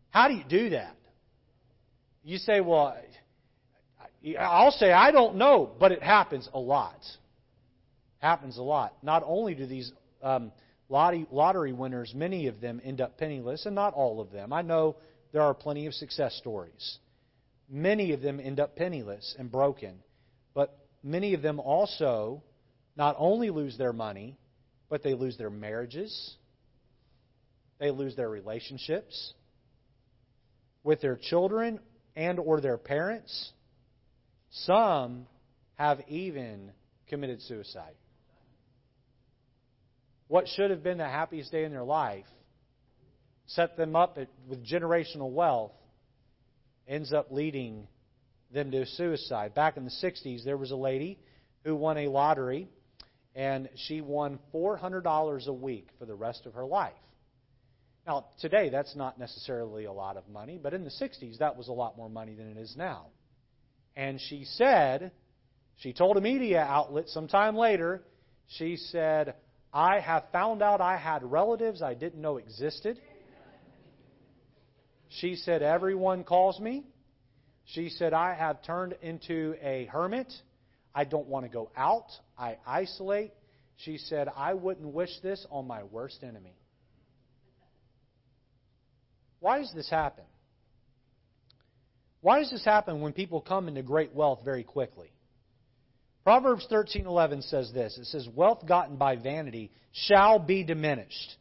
[0.09, 0.95] How do you do that?
[2.23, 2.97] You say, well,
[4.37, 6.99] I'll say, I don't know, but it happens a lot.
[8.17, 8.93] Happens a lot.
[9.01, 10.51] Not only do these um,
[10.89, 14.51] lottery winners, many of them end up penniless, and not all of them.
[14.51, 14.97] I know
[15.31, 16.97] there are plenty of success stories
[17.69, 19.99] many of them end up penniless and broken.
[20.53, 22.43] But many of them also
[22.95, 24.37] not only lose their money,
[24.89, 26.35] but they lose their marriages,
[27.79, 29.33] they lose their relationships
[30.83, 31.79] with their children,
[32.15, 33.51] and or their parents.
[34.51, 35.27] Some
[35.75, 36.71] have even
[37.07, 37.93] committed suicide.
[40.27, 42.25] What should have been the happiest day in their life
[43.47, 45.71] set them up with generational wealth
[46.89, 47.87] ends up leading
[48.51, 49.53] them to suicide.
[49.53, 51.19] Back in the 60s, there was a lady
[51.63, 52.67] who won a lottery,
[53.35, 56.93] and she won $400 a week for the rest of her life.
[58.07, 61.67] Now, today, that's not necessarily a lot of money, but in the 60s, that was
[61.67, 63.07] a lot more money than it is now.
[63.95, 65.11] And she said,
[65.77, 68.01] she told a media outlet sometime later,
[68.47, 69.35] she said,
[69.71, 72.99] I have found out I had relatives I didn't know existed.
[75.09, 76.85] She said, Everyone calls me.
[77.65, 80.31] She said, I have turned into a hermit.
[80.93, 82.07] I don't want to go out.
[82.37, 83.31] I isolate.
[83.77, 86.55] She said, I wouldn't wish this on my worst enemy.
[89.39, 90.25] Why does this happen?
[92.21, 95.11] Why does this happen when people come into great wealth very quickly?
[96.25, 97.97] Proverbs 13:11 says this.
[97.97, 101.37] It says, "Wealth gotten by vanity shall be diminished,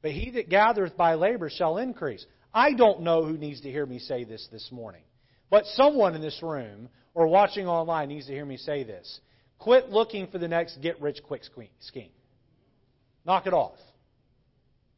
[0.00, 3.86] but he that gathereth by labor shall increase." I don't know who needs to hear
[3.86, 5.02] me say this this morning,
[5.50, 9.20] but someone in this room or watching online needs to hear me say this.
[9.58, 12.10] Quit looking for the next get rich quick scheme.
[13.24, 13.76] Knock it off.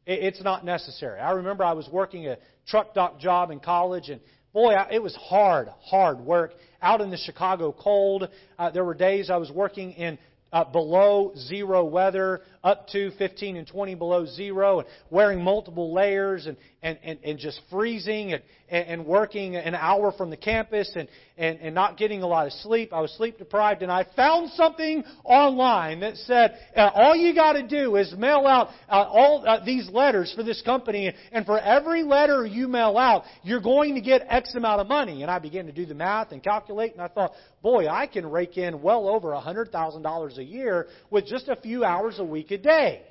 [0.05, 1.19] It's not necessary.
[1.19, 2.37] I remember I was working a
[2.67, 4.19] truck dock job in college, and
[4.51, 8.27] boy, it was hard, hard work out in the Chicago cold.
[8.57, 10.17] Uh, there were days I was working in
[10.51, 16.45] uh, below zero weather, up to 15 and 20 below zero, and wearing multiple layers
[16.45, 21.09] and, and, and, and just freezing and, and working an hour from the campus and,
[21.37, 22.93] and, and not getting a lot of sleep.
[22.93, 27.53] I was sleep deprived, and I found something online that said uh, all you got
[27.53, 31.59] to do is mail out uh, all uh, these letters for this company, and for
[31.59, 35.21] every letter you mail out, you're going to get X amount of money.
[35.21, 38.29] And I began to do the math and calculate, and I thought, boy, I can
[38.29, 43.01] rake in well over $100,000 a year with just a few hours a week day.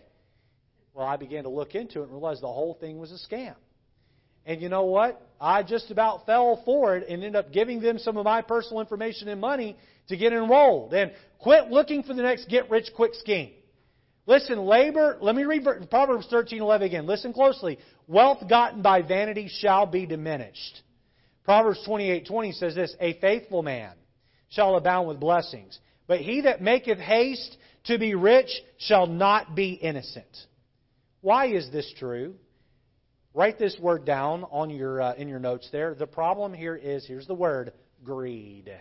[0.94, 3.54] Well, I began to look into it and realized the whole thing was a scam.
[4.44, 5.20] And you know what?
[5.40, 8.80] I just about fell for it and ended up giving them some of my personal
[8.80, 9.76] information and money
[10.08, 10.92] to get enrolled.
[10.94, 13.52] And quit looking for the next get rich quick scheme.
[14.26, 17.06] Listen, labor, let me read Proverbs 13:11 again.
[17.06, 17.78] Listen closely.
[18.06, 20.82] Wealth gotten by vanity shall be diminished.
[21.44, 23.92] Proverbs 28:20 says this, a faithful man
[24.48, 29.72] shall abound with blessings, but he that maketh haste to be rich shall not be
[29.72, 30.36] innocent.
[31.20, 32.34] Why is this true?
[33.34, 35.94] Write this word down on your uh, in your notes there.
[35.94, 37.72] The problem here is here's the word
[38.04, 38.72] greed.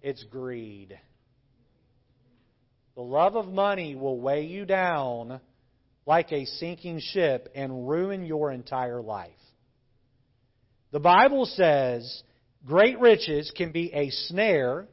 [0.00, 0.98] It's greed.
[2.94, 5.40] The love of money will weigh you down
[6.06, 9.30] like a sinking ship and ruin your entire life.
[10.92, 12.22] The Bible says
[12.64, 14.86] great riches can be a snare.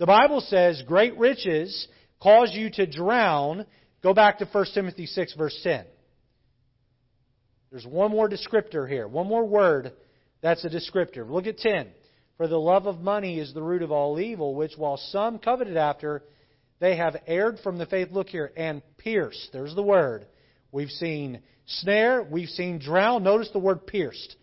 [0.00, 1.86] The Bible says great riches
[2.22, 3.66] cause you to drown.
[4.02, 5.84] Go back to 1 Timothy 6, verse 10.
[7.70, 9.92] There's one more descriptor here, one more word
[10.40, 11.28] that's a descriptor.
[11.28, 11.88] Look at 10.
[12.38, 15.76] For the love of money is the root of all evil, which while some coveted
[15.76, 16.22] after,
[16.78, 18.08] they have erred from the faith.
[18.10, 19.50] Look here, and pierced.
[19.52, 20.26] There's the word.
[20.72, 23.22] We've seen snare, we've seen drown.
[23.22, 24.34] Notice the word pierced.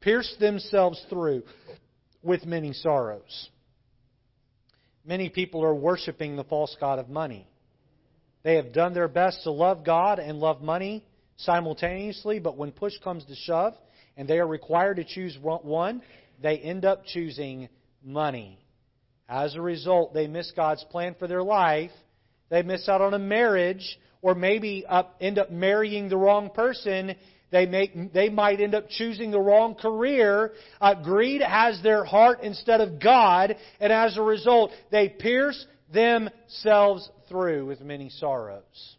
[0.00, 1.42] Pierced themselves through
[2.22, 3.50] with many sorrows.
[5.10, 7.44] Many people are worshiping the false God of money.
[8.44, 11.04] They have done their best to love God and love money
[11.36, 13.74] simultaneously, but when push comes to shove
[14.16, 16.00] and they are required to choose one,
[16.40, 17.68] they end up choosing
[18.04, 18.64] money.
[19.28, 21.90] As a result, they miss God's plan for their life.
[22.48, 27.16] They miss out on a marriage, or maybe up, end up marrying the wrong person.
[27.50, 30.52] They, make, they might end up choosing the wrong career.
[30.80, 37.08] Uh, greed has their heart instead of God, and as a result, they pierce themselves
[37.28, 38.96] through with many sorrows.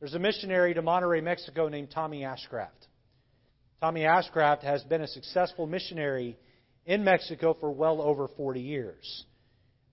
[0.00, 2.68] There's a missionary to Monterrey, Mexico named Tommy Ashcraft.
[3.80, 6.36] Tommy Ashcraft has been a successful missionary
[6.84, 9.24] in Mexico for well over 40 years.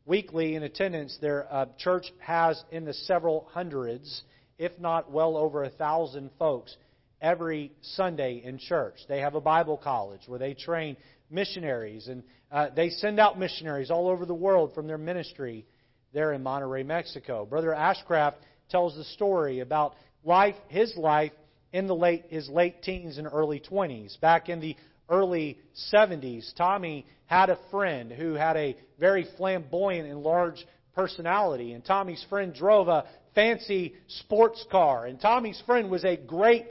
[0.08, 4.24] Weekly in attendance, their uh, church has in the several hundreds,
[4.58, 6.76] if not well over a thousand folks
[7.22, 8.96] every Sunday in church.
[9.08, 10.98] They have a Bible college where they train
[11.30, 15.66] missionaries and uh, they send out missionaries all over the world from their ministry
[16.14, 17.46] there in Monterrey, Mexico.
[17.46, 18.36] Brother Ashcraft
[18.70, 21.34] tells the story about life, his life
[21.74, 24.20] in the late, his late teens and early 20s.
[24.22, 24.76] Back in the
[25.10, 25.60] early
[25.94, 31.74] 70s, Tommy had a friend who had a very flamboyant and large personality.
[31.74, 35.06] And Tommy's friend drove a fancy sports car.
[35.06, 36.66] And Tommy's friend was a great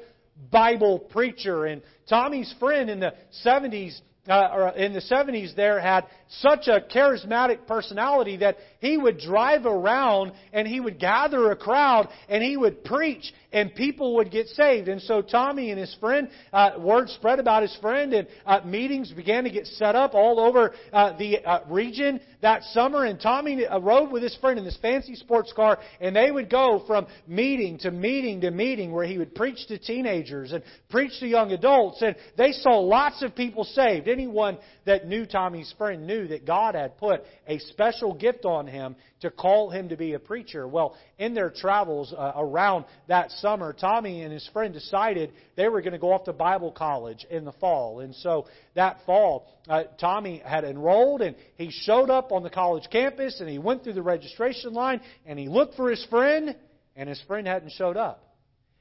[0.50, 1.66] Bible preacher.
[1.66, 3.14] And Tommy's friend in the
[3.44, 9.18] 70s uh, or in the 70s there had such a charismatic personality that he would
[9.18, 14.30] drive around and he would gather a crowd and he would preach and people would
[14.30, 14.88] get saved.
[14.88, 19.12] And so Tommy and his friend, uh, word spread about his friend, and uh, meetings
[19.12, 23.04] began to get set up all over uh, the uh, region that summer.
[23.04, 26.48] And Tommy uh, rode with his friend in this fancy sports car, and they would
[26.48, 31.18] go from meeting to meeting to meeting where he would preach to teenagers and preach
[31.20, 32.02] to young adults.
[32.02, 34.08] And they saw lots of people saved.
[34.08, 38.96] Anyone that knew Tommy's friend knew that God had put a special gift on him
[39.20, 40.68] to call him to be a preacher.
[40.68, 45.80] Well, in their travels uh, around that summer, Tommy and his friend decided they were
[45.80, 48.00] going to go off to Bible college in the fall.
[48.00, 52.84] And so that fall, uh, Tommy had enrolled and he showed up on the college
[52.90, 56.54] campus and he went through the registration line and he looked for his friend
[56.96, 58.20] and his friend hadn't showed up.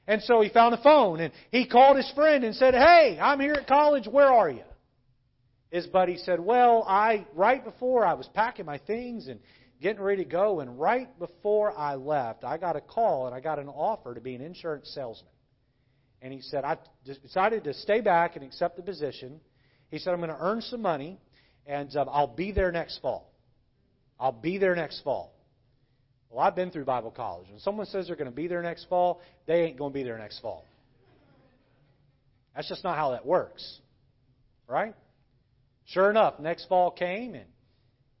[0.06, 3.40] And so he found a phone and he called his friend and said, Hey, I'm
[3.40, 4.06] here at college.
[4.06, 4.62] Where are you?
[5.74, 9.40] His buddy said, Well, I, right before I was packing my things and
[9.82, 13.40] getting ready to go, and right before I left, I got a call and I
[13.40, 15.32] got an offer to be an insurance salesman.
[16.22, 19.40] And he said, I decided to stay back and accept the position.
[19.90, 21.18] He said, I'm going to earn some money,
[21.66, 23.32] and uh, I'll be there next fall.
[24.20, 25.34] I'll be there next fall.
[26.30, 27.48] Well, I've been through Bible college.
[27.50, 30.04] When someone says they're going to be there next fall, they ain't going to be
[30.04, 30.64] there next fall.
[32.54, 33.80] That's just not how that works.
[34.68, 34.94] Right?
[35.86, 37.46] Sure enough, next fall came, and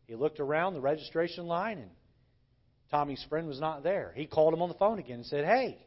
[0.06, 1.90] he looked around the registration line, and
[2.90, 4.12] Tommy's friend was not there.
[4.14, 5.78] He called him on the phone again and said, Hey,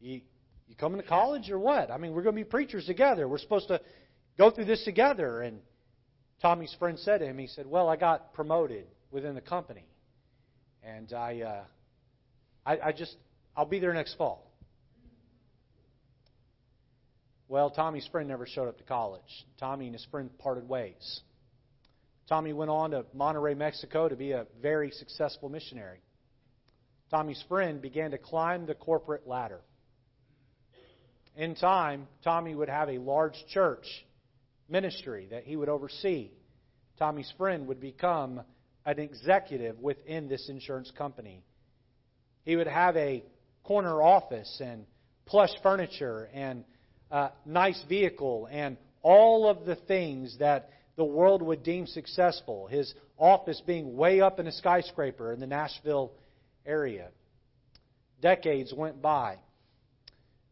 [0.00, 0.22] you,
[0.66, 1.90] you coming to college or what?
[1.90, 3.28] I mean, we're going to be preachers together.
[3.28, 3.80] We're supposed to
[4.36, 5.42] go through this together.
[5.42, 5.60] And
[6.40, 9.84] Tommy's friend said to him, He said, Well, I got promoted within the company.
[10.82, 11.64] And I, uh,
[12.64, 13.14] I, I just,
[13.56, 14.47] I'll be there next fall.
[17.50, 19.46] Well, Tommy's friend never showed up to college.
[19.58, 21.20] Tommy and his friend parted ways.
[22.28, 26.02] Tommy went on to Monterrey, Mexico to be a very successful missionary.
[27.10, 29.60] Tommy's friend began to climb the corporate ladder.
[31.36, 33.86] In time, Tommy would have a large church
[34.68, 36.30] ministry that he would oversee.
[36.98, 38.42] Tommy's friend would become
[38.84, 41.42] an executive within this insurance company.
[42.44, 43.24] He would have a
[43.64, 44.84] corner office and
[45.24, 46.64] plush furniture and
[47.10, 52.66] a nice vehicle and all of the things that the world would deem successful.
[52.66, 56.12] His office being way up in a skyscraper in the Nashville
[56.66, 57.08] area.
[58.20, 59.36] Decades went by.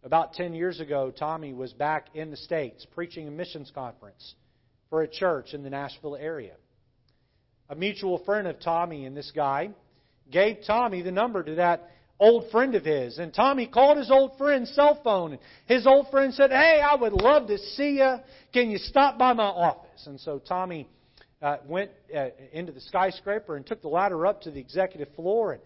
[0.05, 4.35] About 10 years ago, Tommy was back in the States preaching a missions conference
[4.89, 6.55] for a church in the Nashville area.
[7.69, 9.71] A mutual friend of Tommy and this guy
[10.31, 13.19] gave Tommy the number to that old friend of his.
[13.19, 15.33] And Tommy called his old friend's cell phone.
[15.33, 18.17] And his old friend said, Hey, I would love to see you.
[18.53, 20.07] Can you stop by my office?
[20.07, 20.89] And so Tommy
[21.43, 25.53] uh, went uh, into the skyscraper and took the ladder up to the executive floor.
[25.53, 25.63] And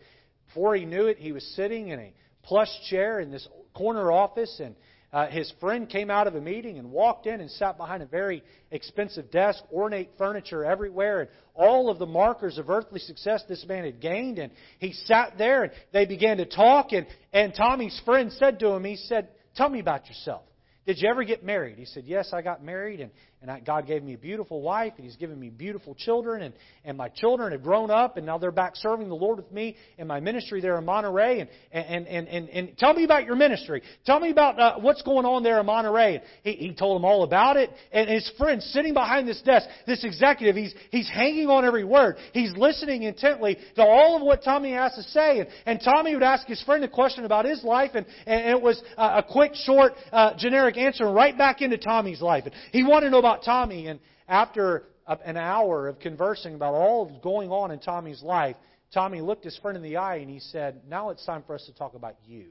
[0.47, 4.61] before he knew it, he was sitting in a plush chair in this corner office.
[4.63, 4.75] And
[5.13, 8.07] uh, his friend came out of a meeting and walked in and sat behind a
[8.07, 13.65] very expensive desk, ornate furniture everywhere, and all of the markers of earthly success this
[13.67, 14.39] man had gained.
[14.39, 16.93] And he sat there and they began to talk.
[16.93, 20.43] And, and Tommy's friend said to him, he said, Tell me about yourself.
[20.87, 21.79] Did you ever get married?
[21.79, 23.11] He said, Yes, I got married, and,
[23.43, 26.55] and I, God gave me a beautiful wife, and He's given me beautiful children, and,
[26.85, 29.77] and my children have grown up, and now they're back serving the Lord with me
[29.97, 31.41] in my ministry there in Monterrey.
[31.41, 33.81] And, and, and, and, and tell me about your ministry.
[34.05, 36.21] Tell me about uh, what's going on there in Monterrey.
[36.43, 40.05] He, he told him all about it, and his friend sitting behind this desk, this
[40.05, 42.17] executive, he's, he's hanging on every word.
[42.35, 45.41] He's listening intently to all of what Tommy has to say.
[45.41, 48.61] And, and Tommy would ask his friend a question about his life, and, and it
[48.61, 52.45] was a, a quick, short, uh, generic answer right back into Tommy's life.
[52.45, 57.21] And he wanted to know about Tommy, and after an hour of conversing about all
[57.23, 58.57] going on in Tommy's life,
[58.93, 61.65] Tommy looked his friend in the eye and he said, Now it's time for us
[61.67, 62.47] to talk about you.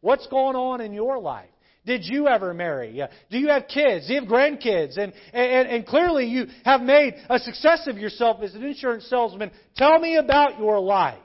[0.00, 1.48] What's going on in your life?
[1.84, 3.02] Did you ever marry?
[3.30, 4.06] Do you have kids?
[4.06, 4.98] Do you have grandkids?
[4.98, 9.50] And, and, and clearly you have made a success of yourself as an insurance salesman.
[9.76, 11.18] Tell me about your life.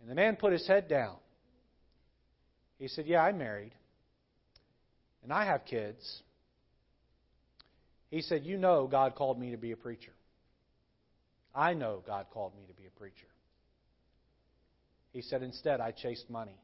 [0.00, 1.16] And the man put his head down.
[2.78, 3.72] He said, Yeah, I'm married.
[5.22, 6.22] And I have kids.
[8.10, 10.12] He said, You know God called me to be a preacher.
[11.54, 13.26] I know God called me to be a preacher.
[15.12, 16.56] He said, Instead, I chased money.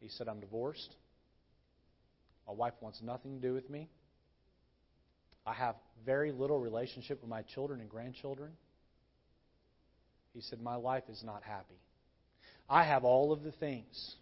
[0.00, 0.94] He said, I'm divorced.
[2.46, 3.88] My wife wants nothing to do with me.
[5.46, 8.52] I have very little relationship with my children and grandchildren.
[10.34, 11.80] He said, My life is not happy.
[12.68, 14.16] I have all of the things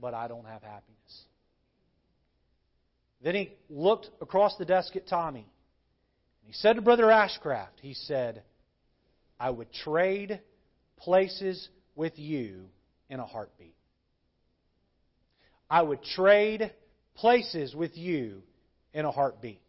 [0.00, 1.24] but I don't have happiness.
[3.24, 5.48] Then he looked across the desk at Tommy.
[6.42, 8.42] He said to Brother Ashcraft, he said,
[9.40, 10.40] I would trade
[10.98, 12.66] places with you
[13.08, 13.74] in a heartbeat.
[15.70, 16.70] I would trade
[17.14, 18.42] places with you
[18.92, 19.62] in a heartbeat.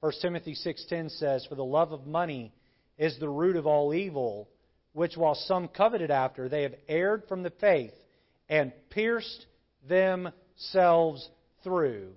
[0.00, 2.52] 1 Timothy 6:10 says, "For the love of money
[2.98, 4.50] is the root of all evil,
[4.92, 7.94] which while some coveted after, they have erred from the faith
[8.50, 9.46] and pierced
[9.88, 11.30] themselves
[11.62, 12.14] through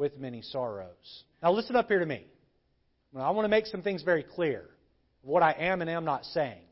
[0.00, 2.26] with many sorrows." Now listen up here to me.
[3.16, 4.68] I want to make some things very clear.
[5.22, 6.62] What I am and am not saying.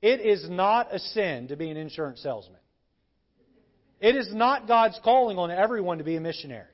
[0.00, 2.60] It is not a sin to be an insurance salesman.
[4.00, 6.68] It is not God's calling on everyone to be a missionary.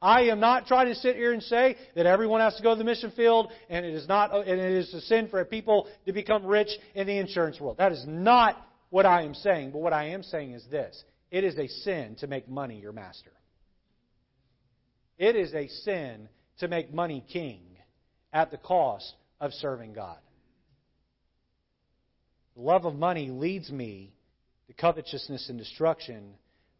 [0.00, 2.78] I am not trying to sit here and say that everyone has to go to
[2.78, 6.12] the mission field and it is not and it is a sin for people to
[6.12, 7.78] become rich in the insurance world.
[7.78, 8.60] That is not
[8.90, 11.02] what I am saying, but what I am saying is this.
[11.30, 13.32] It is a sin to make money your master.
[15.18, 17.60] It is a sin to make money king
[18.32, 20.18] at the cost of serving God.
[22.56, 24.12] The love of money leads me
[24.68, 26.34] to covetousness and destruction.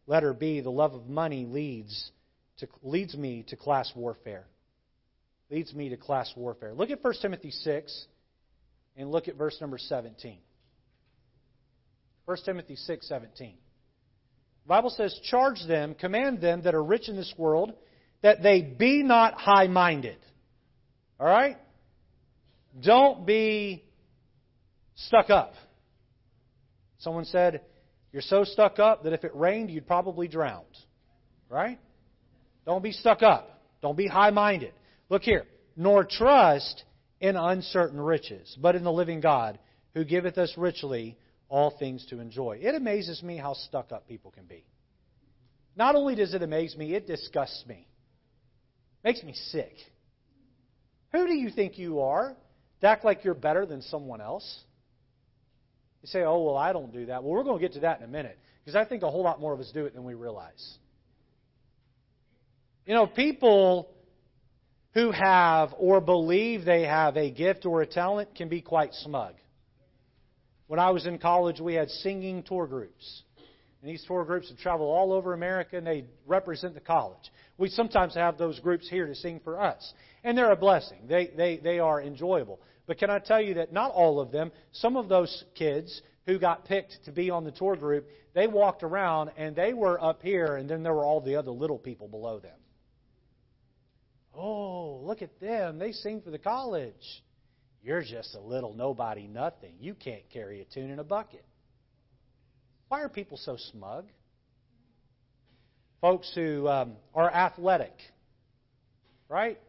[0.07, 2.11] Letter B, the love of money leads
[2.57, 4.45] to, leads me to class warfare.
[5.49, 6.73] Leads me to class warfare.
[6.73, 8.05] Look at 1 Timothy 6
[8.97, 10.37] and look at verse number 17.
[12.25, 13.53] 1 Timothy 6, 17.
[14.63, 17.73] The Bible says, Charge them, command them that are rich in this world,
[18.25, 20.17] that they be not high minded.
[21.19, 21.57] All right?
[22.81, 23.85] Don't be
[24.95, 25.53] stuck up.
[26.97, 27.61] Someone said,
[28.11, 30.63] You're so stuck up that if it rained, you'd probably drown.
[31.51, 31.77] Right?
[32.65, 33.61] Don't be stuck up.
[33.83, 34.73] Don't be high minded.
[35.07, 35.45] Look here.
[35.77, 36.83] Nor trust
[37.19, 39.59] in uncertain riches, but in the living God,
[39.93, 41.15] who giveth us richly
[41.47, 42.57] all things to enjoy.
[42.59, 44.65] It amazes me how stuck up people can be.
[45.75, 47.87] Not only does it amaze me, it disgusts me.
[49.05, 49.71] Makes me sick.
[51.11, 52.35] Who do you think you are
[52.81, 54.63] to act like you're better than someone else?
[56.01, 57.23] You say, oh, well, I don't do that.
[57.23, 59.23] Well, we're going to get to that in a minute because I think a whole
[59.23, 60.77] lot more of us do it than we realize.
[62.87, 63.91] You know, people
[64.95, 69.35] who have or believe they have a gift or a talent can be quite smug.
[70.65, 73.21] When I was in college, we had singing tour groups.
[73.85, 77.31] And these four groups would travel all over America and they represent the college.
[77.59, 79.93] We sometimes have those groups here to sing for us.
[80.23, 81.01] And they're a blessing.
[81.07, 82.59] They, they, they are enjoyable.
[82.87, 86.39] But can I tell you that not all of them, some of those kids who
[86.39, 90.23] got picked to be on the tour group, they walked around and they were up
[90.23, 92.57] here and then there were all the other little people below them.
[94.33, 95.77] Oh, look at them.
[95.77, 97.23] They sing for the college.
[97.83, 99.75] You're just a little nobody nothing.
[99.79, 101.45] You can't carry a tune in a bucket.
[102.95, 104.05] Why are people so smug?
[105.99, 107.91] Folks who um, are athletic,
[109.27, 109.59] right?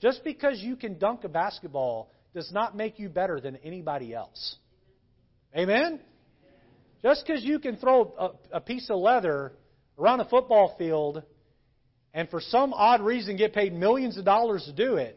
[0.00, 4.56] Just because you can dunk a basketball does not make you better than anybody else.
[5.56, 6.00] Amen?
[7.00, 9.52] Just because you can throw a, a piece of leather
[9.96, 11.22] around a football field
[12.12, 15.16] and for some odd reason get paid millions of dollars to do it,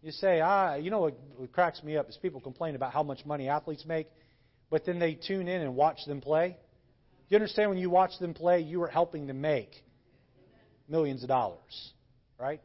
[0.00, 3.02] you say, ah, you know what, what cracks me up is people complain about how
[3.02, 4.08] much money athletes make,
[4.70, 6.56] but then they tune in and watch them play.
[7.28, 9.70] You understand when you watch them play, you are helping them make
[10.88, 11.92] millions of dollars,
[12.38, 12.60] right?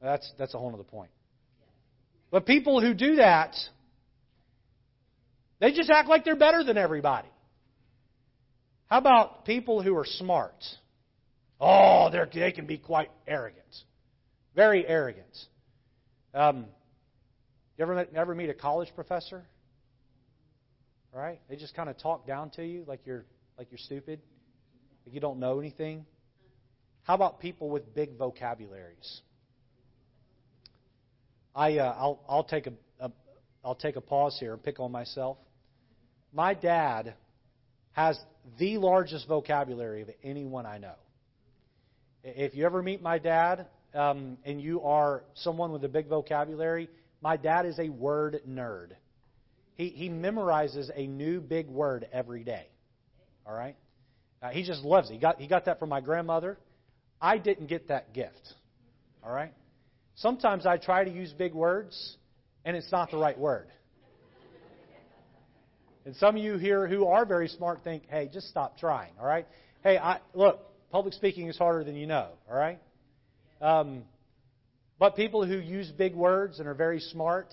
[0.00, 1.10] That's that's a whole other point.
[2.30, 3.54] But people who do that,
[5.60, 7.28] they just act like they're better than everybody.
[8.86, 10.56] How about people who are smart?
[11.60, 13.64] Oh, they they can be quite arrogant,
[14.56, 15.36] very arrogant.
[16.34, 16.66] Um,
[17.78, 19.44] you ever ever meet a college professor?
[21.12, 21.40] Right?
[21.48, 23.24] They just kind of talk down to you like you're
[23.58, 24.20] like you're stupid,
[25.04, 26.06] like you don't know anything.
[27.02, 29.20] How about people with big vocabularies?
[31.54, 33.10] I uh, I'll I'll take a, a
[33.64, 35.36] I'll take a pause here and pick on myself.
[36.32, 37.14] My dad
[37.92, 38.18] has
[38.58, 40.94] the largest vocabulary of anyone I know.
[42.24, 46.88] If you ever meet my dad um, and you are someone with a big vocabulary,
[47.20, 48.92] my dad is a word nerd.
[49.76, 52.66] He, he memorizes a new big word every day.
[53.46, 53.76] All right?
[54.42, 55.14] Uh, he just loves it.
[55.14, 56.58] He got, he got that from my grandmother.
[57.20, 58.54] I didn't get that gift.
[59.24, 59.52] All right?
[60.16, 62.16] Sometimes I try to use big words,
[62.64, 63.68] and it's not the right word.
[66.04, 69.26] And some of you here who are very smart think, hey, just stop trying, all
[69.26, 69.46] right?
[69.84, 70.60] Hey, I, look,
[70.90, 72.80] public speaking is harder than you know, all right?
[73.60, 74.02] Um,
[74.98, 77.48] but people who use big words and are very smart,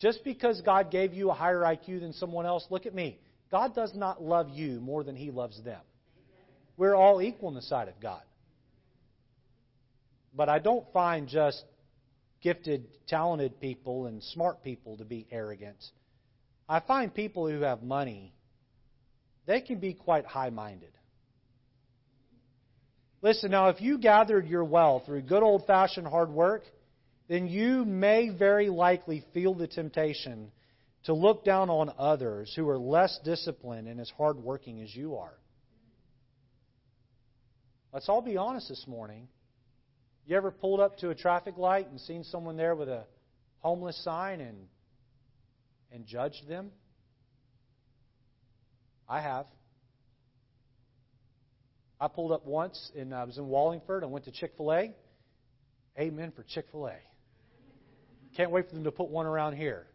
[0.00, 3.18] just because God gave you a higher IQ than someone else, look at me.
[3.50, 5.80] God does not love you more than He loves them.
[6.76, 8.22] We're all equal in the sight of God.
[10.34, 11.62] But I don't find just
[12.40, 15.76] gifted, talented people and smart people to be arrogant.
[16.68, 18.32] I find people who have money,
[19.46, 20.92] they can be quite high minded.
[23.22, 26.62] Listen, now, if you gathered your wealth through good old fashioned hard work,
[27.30, 30.50] then you may very likely feel the temptation
[31.04, 35.38] to look down on others who are less disciplined and as hardworking as you are.
[37.92, 39.28] Let's all be honest this morning.
[40.26, 43.04] You ever pulled up to a traffic light and seen someone there with a
[43.60, 44.66] homeless sign and
[45.92, 46.72] and judged them?
[49.08, 49.46] I have.
[52.00, 54.02] I pulled up once and I was in Wallingford.
[54.02, 54.92] I went to Chick fil A.
[55.96, 56.96] Amen for Chick fil A.
[58.36, 59.86] Can't wait for them to put one around here.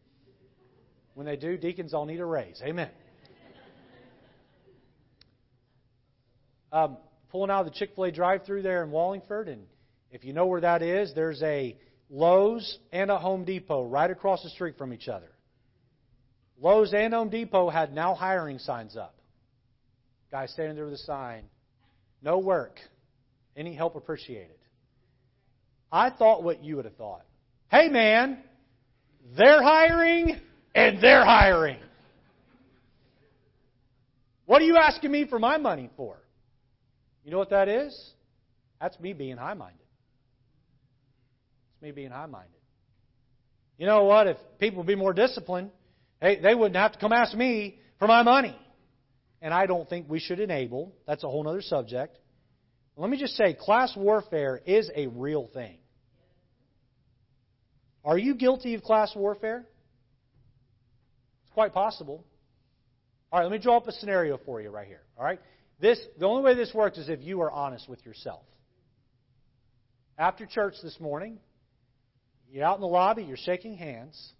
[1.14, 2.62] When they do, deacons all need a raise.
[2.64, 2.90] Amen.
[6.72, 6.98] Um,
[7.30, 9.66] pulling out of the Chick fil A drive through there in Wallingford, and
[10.12, 11.78] if you know where that is, there's a
[12.10, 15.32] Lowe's and a Home Depot right across the street from each other.
[16.60, 19.16] Lowe's and Home Depot had now hiring signs up.
[20.32, 21.44] Guy standing there with a sign
[22.26, 22.80] no work.
[23.56, 24.58] Any help appreciated.
[25.92, 27.24] I thought what you would have thought.
[27.76, 28.38] Hey, man,
[29.36, 30.40] they're hiring
[30.74, 31.78] and they're hiring.
[34.46, 36.16] What are you asking me for my money for?
[37.26, 38.14] You know what that is?
[38.80, 39.86] That's me being high minded.
[41.74, 42.52] It's me being high minded.
[43.78, 44.28] You know what?
[44.28, 45.70] If people would be more disciplined,
[46.22, 48.58] hey, they wouldn't have to come ask me for my money
[49.42, 50.96] and I don't think we should enable.
[51.06, 52.20] That's a whole other subject.
[52.96, 55.80] Let me just say, class warfare is a real thing.
[58.06, 59.66] Are you guilty of class warfare?
[61.44, 62.24] It's quite possible.
[63.32, 65.02] All right, let me draw up a scenario for you right here.
[65.18, 65.42] All right?
[65.82, 68.44] This the only way this works is if you are honest with yourself.
[70.18, 71.40] After church this morning,
[72.50, 74.34] you're out in the lobby, you're shaking hands,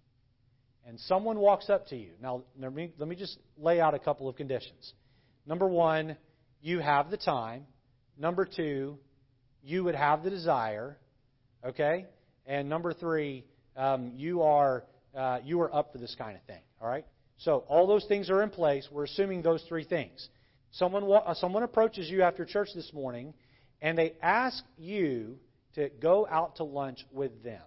[0.86, 2.12] and someone walks up to you.
[2.22, 4.94] Now, let me, let me just lay out a couple of conditions.
[5.44, 6.16] Number one,
[6.62, 7.66] you have the time.
[8.16, 8.96] Number two,
[9.62, 10.96] you would have the desire.
[11.64, 12.06] Okay?
[12.46, 13.44] And number three,
[13.76, 16.60] um, you are uh, you are up for this kind of thing.
[16.80, 17.06] All right.
[17.38, 18.88] So all those things are in place.
[18.90, 20.28] We're assuming those three things.
[20.72, 23.34] Someone uh, someone approaches you after church this morning,
[23.80, 25.38] and they ask you
[25.74, 27.62] to go out to lunch with them.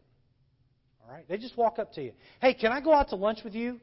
[1.03, 1.27] All right?
[1.27, 2.13] They just walk up to you.
[2.41, 3.79] Hey, can I go out to lunch with you?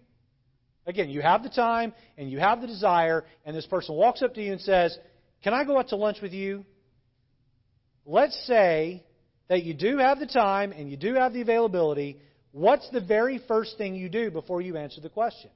[0.86, 4.34] Again, you have the time and you have the desire, and this person walks up
[4.34, 4.96] to you and says,
[5.42, 6.64] Can I go out to lunch with you?
[8.04, 9.04] Let's say
[9.48, 12.18] that you do have the time and you do have the availability.
[12.52, 15.50] What's the very first thing you do before you answer the question?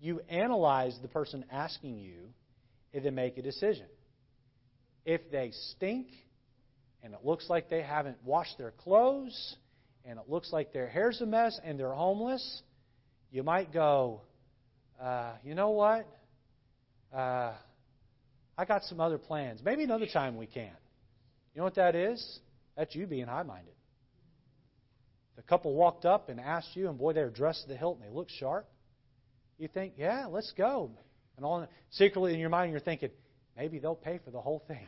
[0.00, 2.30] You analyze the person asking you
[2.92, 3.86] and then make a decision.
[5.04, 6.08] If they stink
[7.02, 9.56] and it looks like they haven't washed their clothes
[10.04, 12.62] and it looks like their hair's a mess and they're homeless,
[13.30, 14.22] you might go,
[15.00, 16.06] uh, you know what?
[17.14, 17.52] Uh,
[18.56, 19.60] I got some other plans.
[19.64, 20.72] Maybe another time we can.
[21.54, 22.40] You know what that is?
[22.80, 23.74] That's you being high minded.
[25.36, 27.98] The couple walked up and asked you, and boy, they were dressed to the hilt
[28.00, 28.66] and they looked sharp.
[29.58, 30.90] You think, yeah, let's go.
[31.36, 33.10] And all secretly in your mind, you're thinking,
[33.54, 34.86] maybe they'll pay for the whole thing.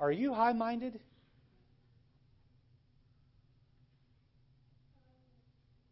[0.00, 0.98] Are you high minded?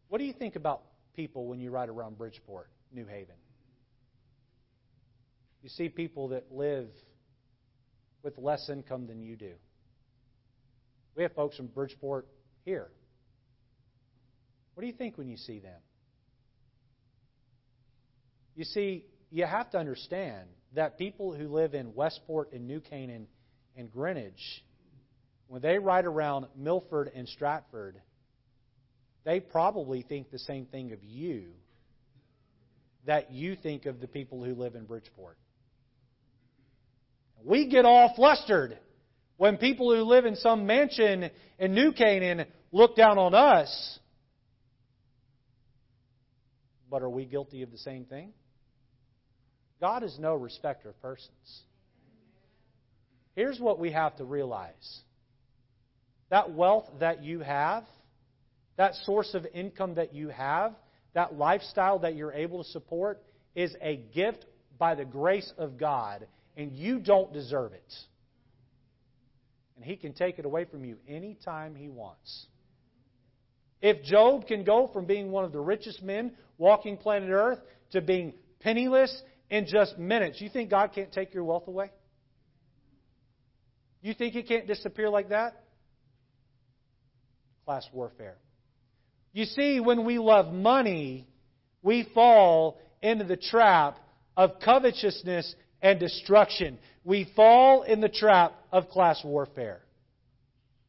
[0.09, 0.81] What do you think about
[1.15, 3.35] people when you ride around Bridgeport, New Haven?
[5.65, 6.89] You see people that live
[8.21, 9.53] with less income than you do.
[11.15, 12.27] We have folks from Bridgeport
[12.65, 12.87] here.
[14.75, 15.79] What do you think when you see them?
[18.55, 23.25] You see, you have to understand that people who live in Westport and New Canaan
[23.75, 24.63] and Greenwich,
[25.47, 27.99] when they ride around Milford and Stratford,
[29.23, 31.45] they probably think the same thing of you
[33.07, 35.39] that you think of the people who live in Bridgeport.
[37.45, 38.77] We get all flustered
[39.37, 41.29] when people who live in some mansion
[41.59, 43.99] in New Canaan look down on us.
[46.89, 48.33] But are we guilty of the same thing?
[49.79, 51.61] God is no respecter of persons.
[53.35, 55.01] Here's what we have to realize
[56.31, 57.83] that wealth that you have,
[58.77, 60.73] that source of income that you have,
[61.13, 63.21] that lifestyle that you're able to support
[63.53, 64.45] is a gift
[64.79, 66.25] by the grace of God,
[66.57, 67.93] and you don't deserve it.
[69.75, 72.47] And He can take it away from you anytime He wants.
[73.81, 77.59] If Job can go from being one of the richest men walking planet Earth
[77.91, 81.91] to being penniless in just minutes, you think God can't take your wealth away?
[84.01, 85.63] You think it can't disappear like that?
[87.65, 88.37] Class warfare.
[89.33, 91.27] You see, when we love money,
[91.81, 93.99] we fall into the trap
[94.37, 95.55] of covetousness
[95.85, 96.79] and destruction.
[97.03, 99.81] We fall in the trap of class warfare.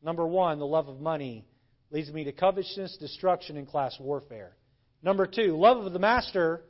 [0.02, 1.44] Number one, the love of money
[1.90, 4.56] leads me to covetousness, destruction, and class warfare.
[5.02, 6.62] Number two, love of the master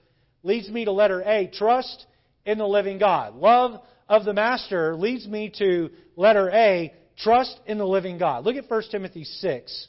[0.43, 2.05] leads me to letter A, trust
[2.45, 3.37] in the living God.
[3.37, 8.45] Love of the master leads me to letter A, trust in the living God.
[8.45, 9.89] Look at 1 Timothy 6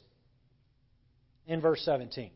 [1.48, 2.30] in verse 17.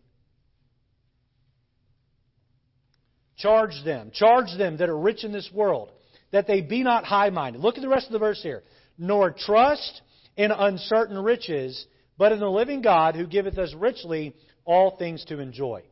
[3.43, 5.91] Charge them, charge them that are rich in this world,
[6.31, 7.61] that they be not high minded.
[7.61, 8.63] Look at the rest of the verse here.
[8.97, 10.01] Nor trust
[10.37, 11.87] in uncertain riches,
[12.17, 15.83] but in the living God who giveth us richly all things to enjoy.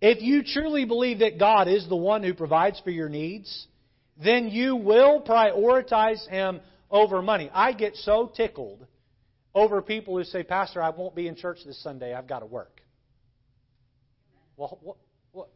[0.00, 3.68] If you truly believe that God is the one who provides for your needs,
[4.22, 7.48] then you will prioritize Him over money.
[7.54, 8.84] I get so tickled
[9.54, 12.12] over people who say, Pastor, I won't be in church this Sunday.
[12.12, 12.80] I've got to work.
[14.56, 14.96] Well, what,
[15.30, 15.48] what,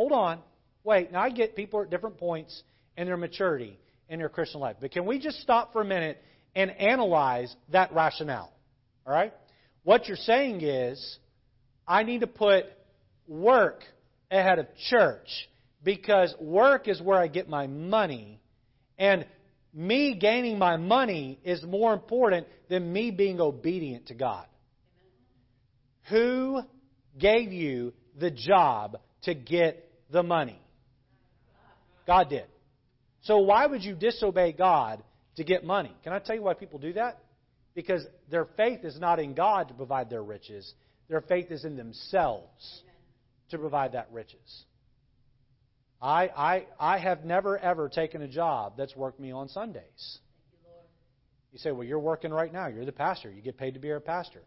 [0.00, 0.38] hold on.
[0.82, 1.12] Wait.
[1.12, 2.62] Now, I get people at different points
[2.96, 3.78] in their maturity
[4.08, 4.76] in their Christian life.
[4.80, 6.16] But can we just stop for a minute
[6.56, 8.50] and analyze that rationale.
[9.06, 9.34] All right?
[9.84, 11.18] What you're saying is,
[11.86, 12.64] I need to put
[13.28, 13.82] work
[14.30, 15.28] ahead of church
[15.84, 18.40] because work is where I get my money.
[18.98, 19.26] And
[19.74, 24.46] me gaining my money is more important than me being obedient to God.
[26.08, 26.62] Who
[27.18, 30.60] gave you the job to get the money?
[32.06, 32.46] God did.
[33.22, 35.02] So why would you disobey God
[35.36, 35.94] to get money.
[36.04, 37.18] Can I tell you why people do that?
[37.74, 40.72] Because their faith is not in God to provide their riches,
[41.08, 42.82] their faith is in themselves
[43.50, 44.64] to provide that riches.
[46.02, 50.18] I, I, I have never, ever taken a job that's worked me on Sundays.
[51.52, 52.68] You say, well, you're working right now.
[52.68, 53.30] You're the pastor.
[53.30, 54.42] You get paid to be a pastor.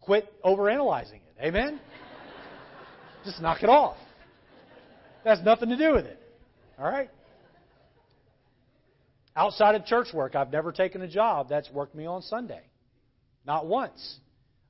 [0.00, 1.36] Quit overanalyzing it.
[1.40, 1.80] Amen?
[3.24, 3.96] Just knock it off.
[5.24, 6.18] That has nothing to do with it.
[6.78, 7.10] All right?
[9.34, 12.62] Outside of church work, I've never taken a job that's worked me on Sunday.
[13.46, 14.18] Not once.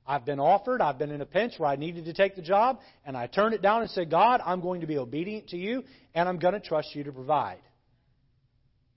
[0.05, 2.79] I've been offered, I've been in a pinch where I needed to take the job,
[3.05, 5.83] and I turned it down and said, God, I'm going to be obedient to you,
[6.13, 7.59] and I'm going to trust you to provide.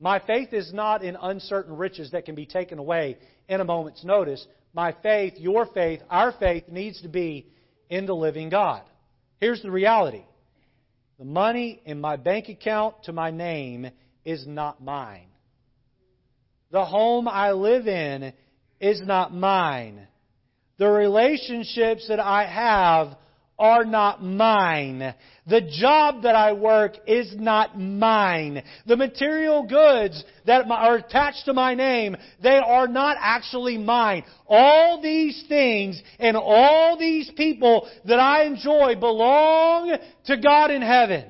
[0.00, 4.04] My faith is not in uncertain riches that can be taken away in a moment's
[4.04, 4.44] notice.
[4.74, 7.46] My faith, your faith, our faith needs to be
[7.88, 8.82] in the living God.
[9.40, 10.24] Here's the reality
[11.18, 13.90] the money in my bank account to my name
[14.24, 15.28] is not mine.
[16.70, 18.32] The home I live in
[18.80, 20.06] is not mine.
[20.78, 23.16] The relationships that I have
[23.58, 25.14] are not mine.
[25.46, 28.62] The job that I work is not mine.
[28.86, 34.24] The material goods that are attached to my name, they are not actually mine.
[34.46, 39.96] All these things and all these people that I enjoy belong
[40.26, 41.24] to God in heaven.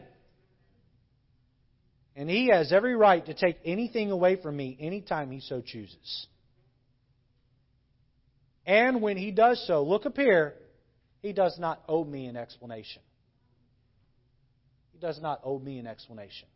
[2.17, 6.27] And he has every right to take anything away from me anytime he so chooses.
[8.65, 10.55] And when he does so, look up here,
[11.27, 13.03] he does not owe me an explanation.
[14.93, 16.47] He does not owe me an explanation.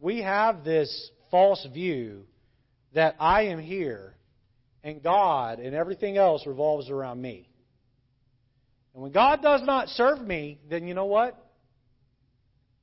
[0.00, 2.22] We have this false view
[2.94, 4.14] that I am here
[4.84, 7.48] and God and everything else revolves around me.
[8.94, 11.36] And when God does not serve me, then you know what?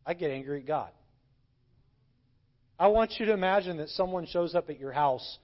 [0.05, 0.91] I get angry at God.
[2.77, 5.37] I want you to imagine that someone shows up at your house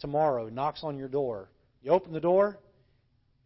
[0.00, 1.48] tomorrow, knocks on your door.
[1.82, 2.58] You open the door,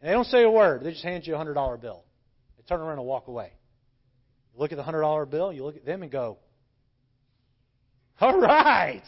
[0.01, 0.83] and they don't say a word.
[0.83, 2.03] They just hand you a $100 bill.
[2.57, 3.51] They turn around and walk away.
[4.53, 6.37] You look at the $100 bill, you look at them and go,
[8.21, 9.03] All right.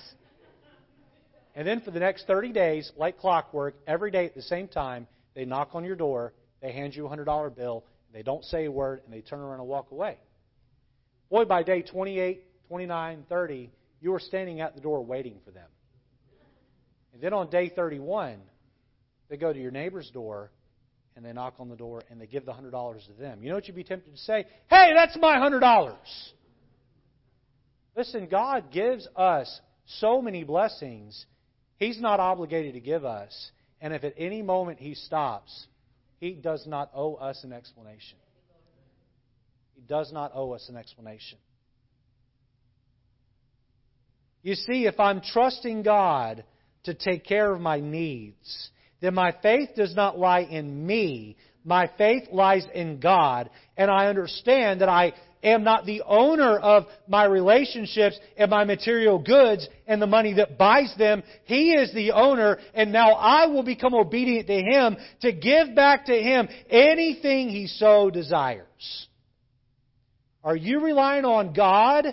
[1.56, 5.08] And then for the next 30 days, like clockwork, every day at the same time,
[5.36, 7.84] they knock on your door, they hand you a $100 bill,
[8.14, 10.18] they don't say a word, and they turn around and walk away.
[11.30, 13.72] Boy, by day 28, 29, 30,
[14.02, 15.68] you are standing at the door waiting for them.
[17.14, 18.38] And then on day 31,
[19.30, 20.52] they go to your neighbor's door
[21.20, 22.72] and they knock on the door and they give the $100
[23.08, 23.44] to them.
[23.44, 24.46] You know what you'd be tempted to say?
[24.70, 25.98] Hey, that's my $100.
[27.98, 31.26] Listen, God gives us so many blessings,
[31.76, 33.52] He's not obligated to give us.
[33.82, 35.68] And if at any moment He stops,
[36.22, 38.18] He does not owe us an explanation.
[39.76, 41.38] He does not owe us an explanation.
[44.42, 46.46] You see, if I'm trusting God
[46.84, 48.70] to take care of my needs,
[49.02, 51.38] then my faith does not lie in me.
[51.64, 53.50] My faith lies in God.
[53.78, 59.20] And I understand that I am not the owner of my relationships and my material
[59.20, 61.24] goods and the money that buys them.
[61.46, 66.06] He is the owner, and now I will become obedient to Him to give back
[66.06, 69.08] to Him anything He so desires.
[70.44, 72.06] Are you relying on God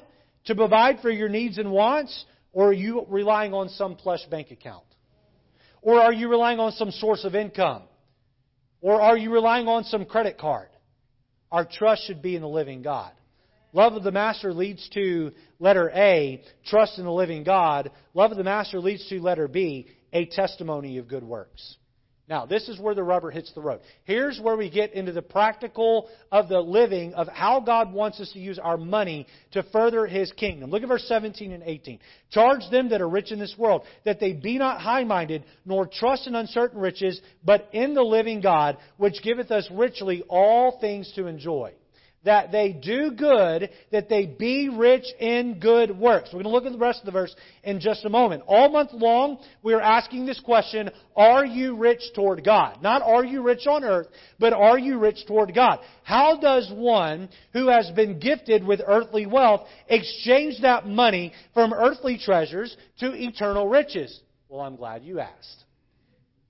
[0.46, 4.50] to provide for your needs and wants, or are you relying on some plush bank
[4.50, 4.84] account?
[5.86, 7.84] Or are you relying on some source of income?
[8.80, 10.68] Or are you relying on some credit card?
[11.52, 13.12] Our trust should be in the living God.
[13.72, 15.30] Love of the Master leads to
[15.60, 17.92] letter A, trust in the living God.
[18.14, 21.76] Love of the Master leads to letter B, a testimony of good works.
[22.28, 23.80] Now, this is where the rubber hits the road.
[24.02, 28.32] Here's where we get into the practical of the living of how God wants us
[28.32, 30.70] to use our money to further His kingdom.
[30.70, 32.00] Look at verse 17 and 18.
[32.32, 35.86] Charge them that are rich in this world, that they be not high minded, nor
[35.86, 41.12] trust in uncertain riches, but in the living God, which giveth us richly all things
[41.14, 41.72] to enjoy
[42.26, 46.28] that they do good, that they be rich in good works.
[46.28, 48.42] We're going to look at the rest of the verse in just a moment.
[48.46, 52.82] All month long, we are asking this question, are you rich toward God?
[52.82, 54.08] Not are you rich on earth,
[54.38, 55.78] but are you rich toward God?
[56.02, 62.18] How does one who has been gifted with earthly wealth exchange that money from earthly
[62.18, 64.20] treasures to eternal riches?
[64.48, 65.65] Well, I'm glad you asked.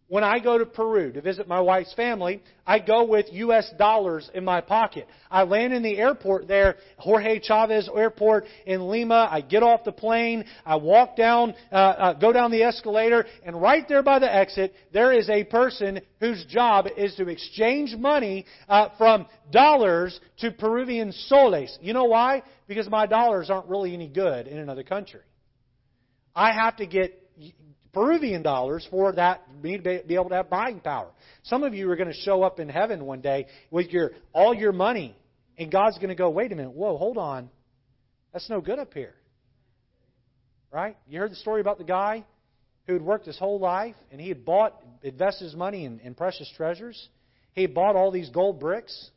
[0.09, 3.69] When I go to Peru to visit my wife's family, I go with U.S.
[3.77, 5.09] dollars in my pocket.
[5.33, 9.29] I land in the airport there, Jorge Chavez Airport in Lima.
[9.29, 10.45] I get off the plane.
[10.65, 14.75] I walk down, uh, uh, go down the escalator, and right there by the exit,
[14.93, 21.11] there is a person whose job is to exchange money uh, from dollars to Peruvian
[21.11, 21.79] soles.
[21.83, 22.45] You know why?
[22.69, 25.21] Because my dollars aren't really any good in another country.
[26.33, 27.23] I have to get
[27.97, 31.09] Peruvian dollars for that be be able to have buying power.
[31.45, 34.53] Some of you are going to show up in heaven one day with your all
[34.53, 35.17] your money,
[35.57, 37.49] and God's going to go, "Wait a minute, whoa, hold on,
[38.35, 39.15] that's no good up here."
[40.71, 40.95] Right?
[41.09, 42.27] You heard the story about the guy
[42.87, 46.15] who had worked his whole life and he had bought, invested his money in, in
[46.15, 47.09] precious treasures.
[47.55, 49.11] He had bought all these gold bricks,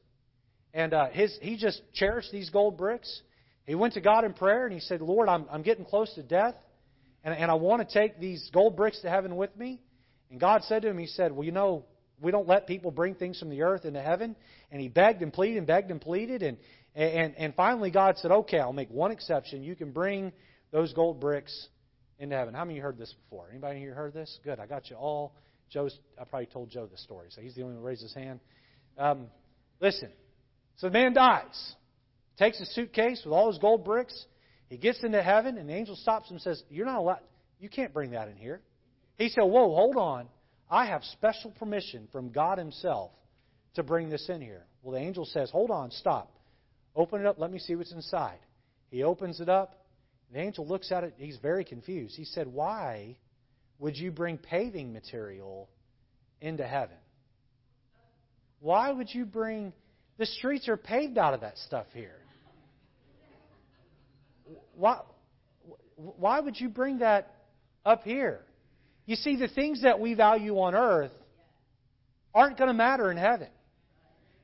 [0.73, 3.23] and uh, his he just cherished these gold bricks.
[3.65, 6.23] He went to God in prayer and he said, "Lord, I'm I'm getting close to
[6.23, 6.55] death."
[7.23, 9.81] And, and I want to take these gold bricks to heaven with me.
[10.29, 11.85] And God said to him, He said, Well, you know,
[12.21, 14.35] we don't let people bring things from the earth into heaven.
[14.71, 16.43] And he begged and pleaded and begged and pleaded.
[16.43, 16.57] And,
[16.95, 19.63] and, and finally, God said, Okay, I'll make one exception.
[19.63, 20.31] You can bring
[20.71, 21.67] those gold bricks
[22.19, 22.53] into heaven.
[22.53, 23.47] How many of you heard this before?
[23.49, 24.39] Anybody here heard this?
[24.43, 24.59] Good.
[24.59, 25.33] I got you all.
[25.69, 28.13] Joe's, I probably told Joe this story, so he's the only one who raised his
[28.13, 28.39] hand.
[28.97, 29.27] Um,
[29.79, 30.09] listen.
[30.77, 31.75] So the man dies,
[32.37, 34.25] takes his suitcase with all his gold bricks,
[34.69, 37.19] he gets into heaven, and the angel stops him and says, You're not allowed,
[37.59, 38.61] you can't bring that in here.
[39.17, 40.27] He said, Whoa, hold on.
[40.69, 43.11] I have special permission from God Himself
[43.73, 44.65] to bring this in here.
[44.83, 46.31] Well, the angel says, Hold on, stop.
[46.95, 48.39] Open it up, let me see what's inside.
[48.91, 49.85] He opens it up.
[50.31, 51.15] The angel looks at it.
[51.17, 52.15] He's very confused.
[52.15, 53.17] He said, Why
[53.79, 55.67] would you bring paving material
[56.41, 56.97] into heaven?
[58.59, 59.73] Why would you bring.
[60.19, 62.18] The streets are paved out of that stuff here
[64.79, 65.01] why,
[65.95, 67.35] why would you bring that
[67.85, 68.39] up here?
[69.05, 71.11] You see, the things that we value on earth
[72.33, 73.49] aren't going to matter in heaven.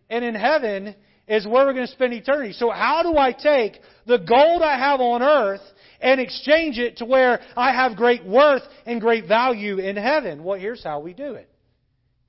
[0.10, 0.96] And in heaven
[1.28, 2.52] is where we're going to spend eternity.
[2.54, 5.62] So, how do I take the gold I have on earth
[6.02, 10.44] and exchange it to where I have great worth and great value in heaven?
[10.44, 11.50] Well, here's how we do it.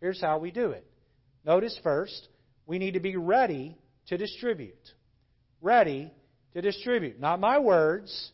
[0.01, 0.87] Here's how we do it.
[1.45, 2.29] Notice first,
[2.67, 3.77] we need to be ready
[4.07, 4.75] to distribute.
[5.61, 6.13] Ready
[6.57, 7.21] to distribute.
[7.21, 8.31] Not my words,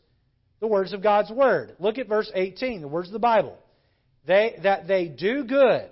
[0.61, 1.75] the words of God's Word.
[1.77, 3.57] Look at verse 18, the words of the Bible.
[4.25, 5.89] They, that they do good,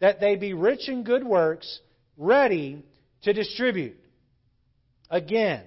[0.00, 1.78] that they be rich in good works,
[2.16, 2.84] ready
[3.22, 3.96] to distribute.
[5.10, 5.62] Again,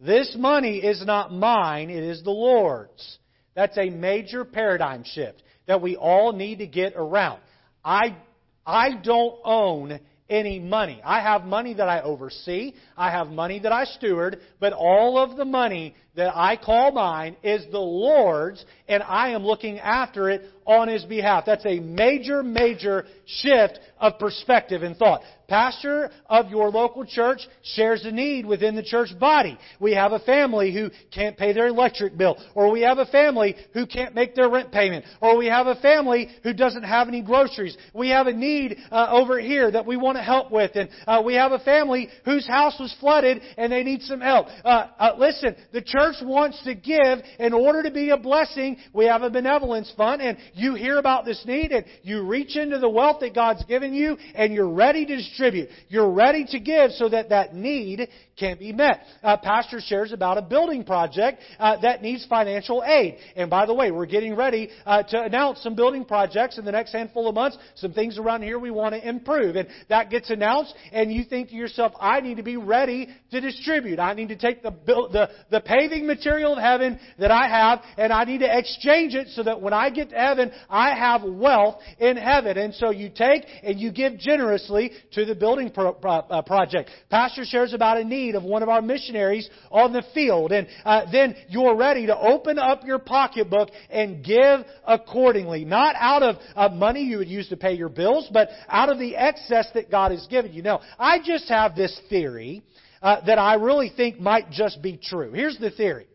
[0.00, 3.18] this money is not mine, it is the Lord's.
[3.54, 7.40] That's a major paradigm shift that we all need to get around.
[7.84, 8.16] I,
[8.64, 11.00] I don't own any money.
[11.04, 12.74] I have money that I oversee.
[12.96, 14.40] I have money that I steward.
[14.60, 19.46] But all of the money that I call mine is the Lord's, and I am
[19.46, 21.44] looking after it on His behalf.
[21.46, 25.22] That's a major, major shift of perspective and thought.
[25.48, 29.58] Pastor of your local church shares a need within the church body.
[29.80, 33.56] We have a family who can't pay their electric bill, or we have a family
[33.72, 37.22] who can't make their rent payment, or we have a family who doesn't have any
[37.22, 37.78] groceries.
[37.94, 41.22] We have a need uh, over here that we want to help with, and uh,
[41.24, 44.48] we have a family whose house was flooded and they need some help.
[44.62, 48.76] Uh, uh listen, the church church wants to give in order to be a blessing.
[48.92, 52.78] We have a benevolence fund and you hear about this need and you reach into
[52.78, 55.68] the wealth that God's given you and you're ready to distribute.
[55.88, 59.02] You're ready to give so that that need can be met.
[59.22, 63.16] Uh, Pastor shares about a building project uh, that needs financial aid.
[63.36, 66.72] And by the way, we're getting ready uh, to announce some building projects in the
[66.72, 69.56] next handful of months, some things around here we want to improve.
[69.56, 73.40] And that gets announced and you think to yourself, I need to be ready to
[73.40, 73.98] distribute.
[73.98, 78.12] I need to take the, the, the paving material of heaven that I have and
[78.12, 81.82] I need to exchange it so that when I get to heaven, I have wealth
[81.98, 82.56] in heaven.
[82.58, 86.90] And so you take and you give generously to the building pro, pro, uh, project.
[87.10, 90.52] Pastor shares about a need of one of our missionaries on the field.
[90.52, 95.64] And uh, then you're ready to open up your pocketbook and give accordingly.
[95.64, 98.98] Not out of uh, money you would use to pay your bills, but out of
[98.98, 100.62] the excess that God has given you.
[100.62, 102.62] Now, I just have this theory
[103.02, 105.32] uh, that I really think might just be true.
[105.32, 106.06] Here's the theory.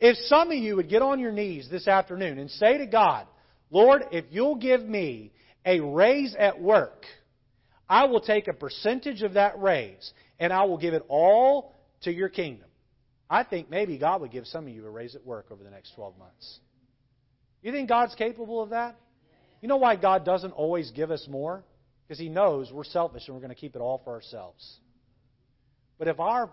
[0.00, 3.26] If some of you would get on your knees this afternoon and say to God,
[3.70, 5.32] Lord, if you'll give me
[5.64, 7.04] a raise at work,
[7.88, 12.12] I will take a percentage of that raise and I will give it all to
[12.12, 12.68] your kingdom.
[13.28, 15.70] I think maybe God would give some of you a raise at work over the
[15.70, 16.58] next 12 months.
[17.62, 18.96] You think God's capable of that?
[19.60, 21.64] You know why God doesn't always give us more?
[22.06, 24.78] Because He knows we're selfish and we're going to keep it all for ourselves.
[25.98, 26.50] But if our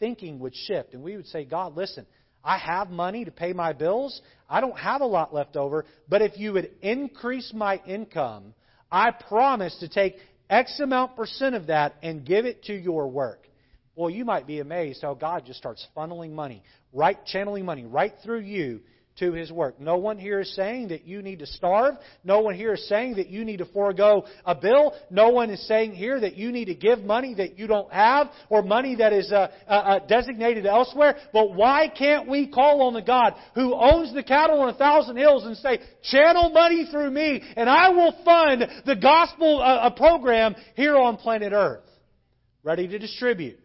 [0.00, 2.06] thinking would shift and we would say, God, listen,
[2.42, 4.20] I have money to pay my bills.
[4.48, 5.84] I don't have a lot left over.
[6.08, 8.54] But if you would increase my income,
[8.90, 10.16] I promise to take
[10.54, 13.48] X amount percent of that and give it to your work.
[13.96, 18.12] Well, you might be amazed how God just starts funneling money, right, channeling money right
[18.22, 18.82] through you
[19.18, 19.80] to His work.
[19.80, 21.94] No one here is saying that you need to starve.
[22.24, 24.94] No one here is saying that you need to forego a bill.
[25.10, 28.28] No one is saying here that you need to give money that you don't have
[28.48, 31.16] or money that is uh, uh, uh, designated elsewhere.
[31.32, 35.16] But why can't we call on the God who owns the cattle on a thousand
[35.16, 40.56] hills and say, channel money through me and I will fund the gospel uh, program
[40.74, 41.84] here on planet Earth?
[42.64, 43.60] Ready to distribute.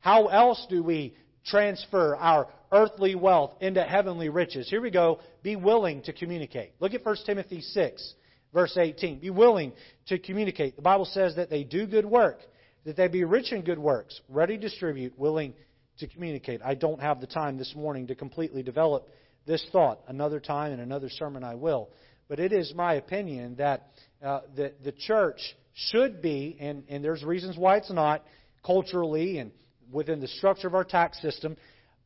[0.00, 1.14] How else do we
[1.48, 4.68] transfer our earthly wealth into heavenly riches.
[4.68, 5.20] Here we go.
[5.42, 6.72] Be willing to communicate.
[6.80, 8.14] Look at 1 Timothy 6,
[8.52, 9.20] verse 18.
[9.20, 9.72] Be willing
[10.06, 10.76] to communicate.
[10.76, 12.40] The Bible says that they do good work,
[12.84, 15.54] that they be rich in good works, ready to distribute, willing
[15.98, 16.60] to communicate.
[16.64, 19.08] I don't have the time this morning to completely develop
[19.46, 20.00] this thought.
[20.08, 21.90] Another time in another sermon I will.
[22.28, 23.88] But it is my opinion that
[24.22, 25.40] uh, the, the church
[25.72, 28.22] should be, and, and there's reasons why it's not,
[28.64, 29.50] culturally and
[29.90, 31.56] within the structure of our tax system,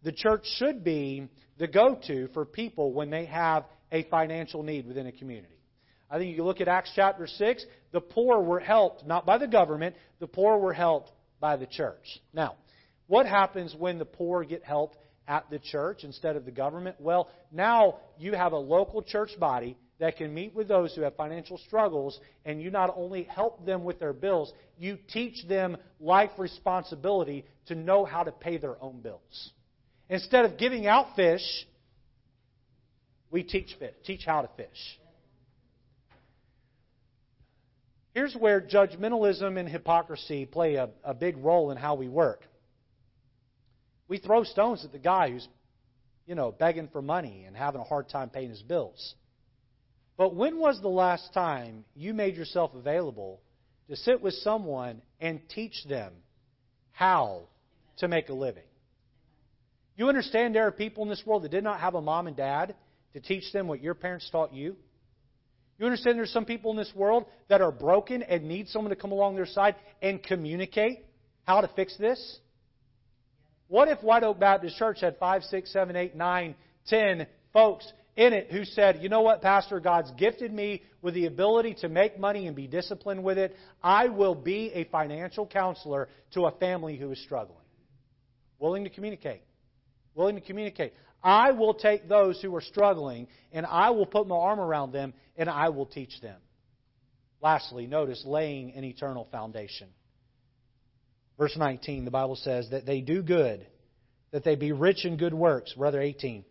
[0.03, 1.29] the church should be
[1.59, 5.55] the go to for people when they have a financial need within a community.
[6.11, 9.47] I think you look at Acts chapter 6, the poor were helped not by the
[9.47, 11.11] government, the poor were helped
[11.41, 12.21] by the church.
[12.35, 12.57] Now,
[13.07, 16.97] what happens when the poor get helped at the church instead of the government?
[16.99, 21.15] Well, now you have a local church body that can meet with those who have
[21.17, 26.31] financial struggles, and you not only help them with their bills, you teach them life
[26.39, 29.53] responsibility to know how to pay their own bills.
[30.09, 31.43] Instead of giving out fish,
[33.31, 34.99] we teach fish, teach how to fish.
[38.15, 42.43] Here's where judgmentalism and hypocrisy play a, a big role in how we work.
[44.07, 45.49] We throw stones at the guy who's,
[46.27, 49.15] you know, begging for money and having a hard time paying his bills.
[50.23, 53.41] But when was the last time you made yourself available
[53.89, 56.13] to sit with someone and teach them
[56.93, 57.49] how
[57.97, 58.63] to make a living?
[59.97, 62.37] You understand there are people in this world that did not have a mom and
[62.37, 62.77] dad
[63.15, 64.77] to teach them what your parents taught you?
[65.81, 68.97] You understand there's some people in this world that are broken and need someone to
[68.97, 71.05] come along their side and communicate
[71.43, 72.39] how to fix this?
[73.67, 76.55] What if White Oak Baptist Church had five, six, seven, eight, nine,
[76.87, 81.27] ten folks in it who said, you know what, Pastor, God's gifted me with the
[81.27, 83.57] ability to make money and be disciplined with it.
[83.83, 87.59] I will be a financial counselor to a family who is struggling.
[88.59, 89.43] Willing to communicate
[90.15, 90.93] willing to communicate.
[91.23, 95.15] I will take those who are struggling and I will put my arm around them
[95.37, 96.41] and I will teach them.
[97.41, 99.89] Lastly, notice laying an eternal foundation.
[101.39, 103.67] Verse 19, the Bible says that they do good,
[104.31, 105.73] that they be rich in good works.
[105.75, 106.45] Brother 18,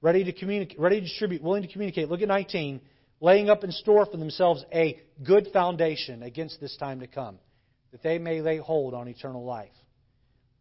[0.00, 2.08] ready to communicate, ready to distribute, willing to communicate.
[2.08, 2.80] Look at 19,
[3.20, 7.38] laying up in store for themselves a good foundation against this time to come,
[7.92, 9.70] that they may lay hold on eternal life.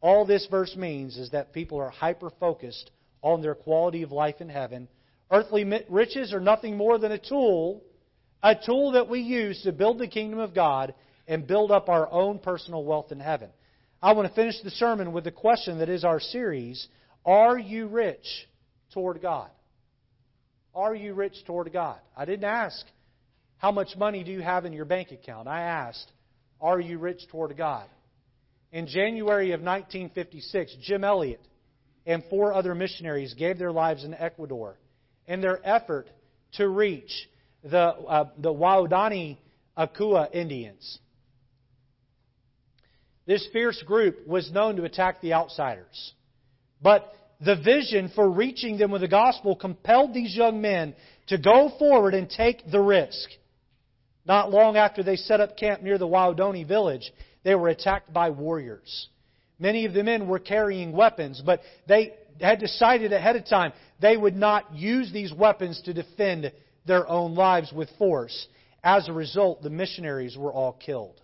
[0.01, 4.39] All this verse means is that people are hyper focused on their quality of life
[4.39, 4.87] in heaven.
[5.31, 7.83] Earthly riches are nothing more than a tool,
[8.43, 10.93] a tool that we use to build the kingdom of God
[11.27, 13.49] and build up our own personal wealth in heaven.
[14.01, 16.87] I want to finish the sermon with the question that is our series
[17.25, 18.47] Are you rich
[18.95, 19.51] toward God?
[20.73, 21.99] Are you rich toward God?
[22.17, 22.83] I didn't ask,
[23.57, 25.47] how much money do you have in your bank account?
[25.47, 26.11] I asked,
[26.59, 27.85] are you rich toward God?
[28.71, 31.41] In January of 1956, Jim Elliot
[32.05, 34.77] and four other missionaries gave their lives in Ecuador
[35.27, 36.09] in their effort
[36.53, 37.11] to reach
[37.63, 39.37] the, uh, the Waodani
[39.77, 40.99] Auca Indians.
[43.25, 46.13] This fierce group was known to attack the outsiders.
[46.81, 50.95] But the vision for reaching them with the gospel compelled these young men
[51.27, 53.29] to go forward and take the risk.
[54.25, 57.11] Not long after they set up camp near the Waodani village,
[57.43, 59.09] they were attacked by warriors.
[59.59, 63.71] Many of the men were carrying weapons, but they had decided ahead of time
[64.01, 66.51] they would not use these weapons to defend
[66.85, 68.47] their own lives with force.
[68.83, 71.19] As a result, the missionaries were all killed.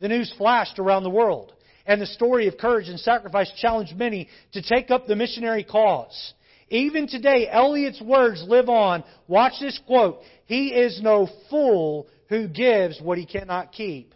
[0.00, 1.52] The news flashed around the world,
[1.86, 6.34] and the story of courage and sacrifice challenged many to take up the missionary cause.
[6.68, 9.04] Even today, Elliot's words live on.
[9.28, 10.20] Watch this quote.
[10.46, 14.14] He is no fool who gives what he cannot keep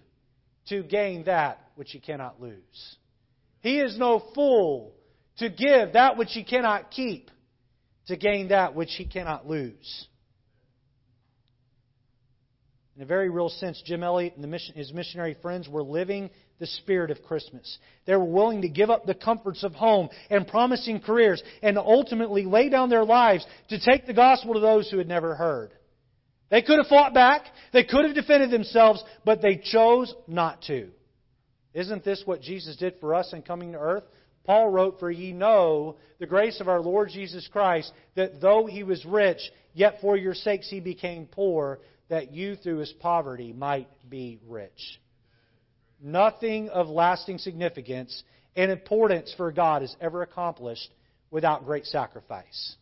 [0.69, 2.97] to gain that which he cannot lose.
[3.61, 4.95] He is no fool
[5.39, 7.31] to give that which he cannot keep
[8.07, 10.07] to gain that which he cannot lose.
[12.97, 16.67] In a very real sense, Jim Elliot and mission, his missionary friends were living the
[16.67, 17.79] spirit of Christmas.
[18.07, 22.45] They were willing to give up the comforts of home and promising careers and ultimately
[22.45, 25.73] lay down their lives to take the gospel to those who had never heard.
[26.51, 27.43] They could have fought back,
[27.73, 30.91] they could have defended themselves, but they chose not to.
[31.75, 34.05] Isn't this what Jesus did for us in coming to earth?
[34.45, 38.85] Paul wrote, For ye know the grace of our Lord Jesus Christ, that though he
[38.85, 39.41] was rich,
[39.75, 45.01] yet for your sakes he became poor, that you through his poverty might be rich.
[46.01, 48.22] Nothing of lasting significance
[48.55, 50.90] and importance for God is ever accomplished
[51.30, 52.76] without great sacrifice.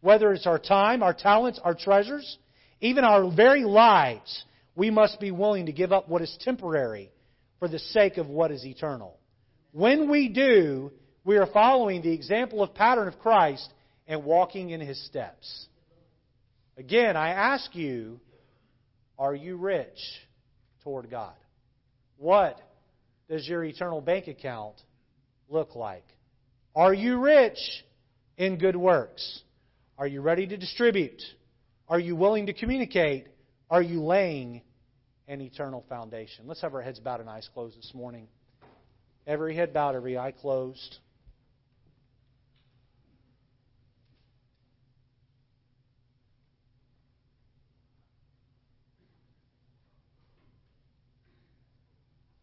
[0.00, 2.38] Whether it's our time, our talents, our treasures,
[2.80, 7.10] even our very lives, we must be willing to give up what is temporary
[7.58, 9.18] for the sake of what is eternal.
[9.72, 10.90] When we do,
[11.24, 13.68] we are following the example of pattern of Christ
[14.08, 15.66] and walking in his steps.
[16.76, 18.20] Again, I ask you,
[19.18, 19.98] are you rich
[20.82, 21.34] toward God?
[22.20, 22.60] What
[23.30, 24.74] does your eternal bank account
[25.48, 26.04] look like?
[26.76, 27.56] Are you rich
[28.36, 29.40] in good works?
[29.96, 31.22] Are you ready to distribute?
[31.88, 33.28] Are you willing to communicate?
[33.70, 34.60] Are you laying
[35.28, 36.46] an eternal foundation?
[36.46, 38.28] Let's have our heads bowed and eyes closed this morning.
[39.26, 40.98] Every head bowed, every eye closed.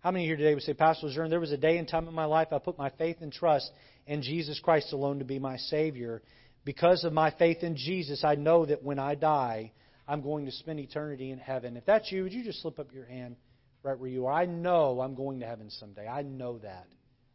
[0.08, 2.14] How many here today would say, Pastor Lejeune, there was a day and time in
[2.14, 3.70] my life I put my faith and trust
[4.06, 6.22] in Jesus Christ alone to be my Savior.
[6.64, 9.74] Because of my faith in Jesus, I know that when I die,
[10.08, 11.76] I'm going to spend eternity in heaven.
[11.76, 13.36] If that's you, would you just slip up your hand
[13.84, 14.32] right where you are?
[14.32, 16.08] I know I'm going to heaven someday.
[16.08, 16.88] I know that.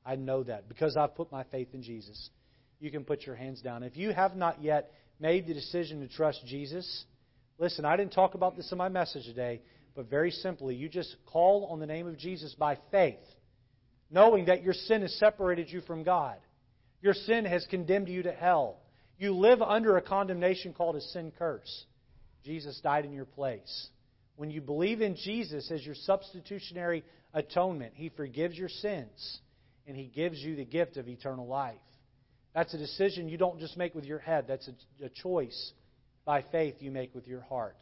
[0.07, 2.31] I know that because I've put my faith in Jesus.
[2.81, 3.83] You can put your hands down.
[3.83, 7.05] If you have not yet made the decision to trust Jesus,
[7.59, 9.61] listen, I didn't talk about this in my message today,
[9.95, 13.19] but very simply, you just call on the name of Jesus by faith,
[14.11, 16.37] knowing that your sin has separated you from God.
[17.01, 18.79] Your sin has condemned you to hell.
[19.19, 21.85] You live under a condemnation called a sin curse.
[22.45, 23.89] Jesus died in your place.
[24.37, 29.41] When you believe in Jesus as your substitutionary atonement, He forgives your sins
[29.87, 31.77] and He gives you the gift of eternal life.
[32.55, 35.73] That's a decision you don't just make with your head, that's a, a choice
[36.25, 37.77] by faith you make with your heart.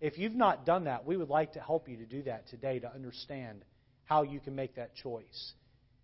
[0.00, 2.78] If you've not done that, we would like to help you to do that today
[2.80, 3.64] to understand
[4.04, 5.54] how you can make that choice.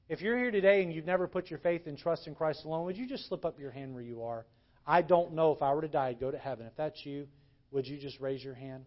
[0.09, 2.85] If you're here today and you've never put your faith and trust in Christ alone,
[2.87, 4.47] would you just slip up your hand where you are?
[4.87, 6.67] I don't know if I were to die, I'd go to heaven.
[6.67, 7.29] If that's you,
[7.71, 8.85] would you just raise your hand?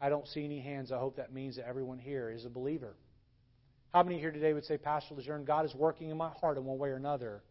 [0.00, 0.90] I don't see any hands.
[0.90, 2.96] I hope that means that everyone here is a believer.
[3.92, 6.64] How many here today would say, Pastor Lejeune, God is working in my heart in
[6.64, 7.42] one way or another?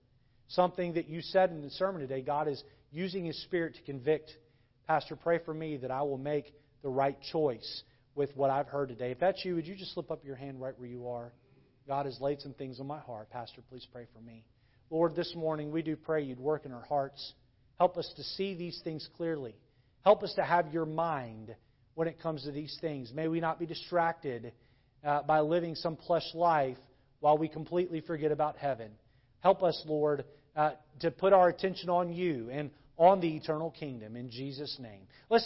[0.50, 4.36] Something that you said in the sermon today, God is using His Spirit to convict
[4.88, 7.84] Pastor, pray for me that I will make the right choice
[8.16, 9.12] with what I've heard today.
[9.12, 11.32] If that's you, would you just slip up your hand right where you are?
[11.88, 13.30] God has laid some things on my heart.
[13.30, 14.44] Pastor, please pray for me.
[14.90, 17.34] Lord, this morning we do pray you'd work in our hearts.
[17.80, 19.56] Help us to see these things clearly.
[20.04, 21.56] Help us to have your mind
[21.96, 23.12] when it comes to these things.
[23.14, 24.52] May we not be distracted
[25.04, 26.78] uh, by living some plush life
[27.22, 28.92] while we completely forget about heaven.
[29.40, 34.16] Help us, Lord, uh, to put our attention on you and on the eternal kingdom
[34.16, 35.08] in Jesus' name.
[35.30, 35.42] Let's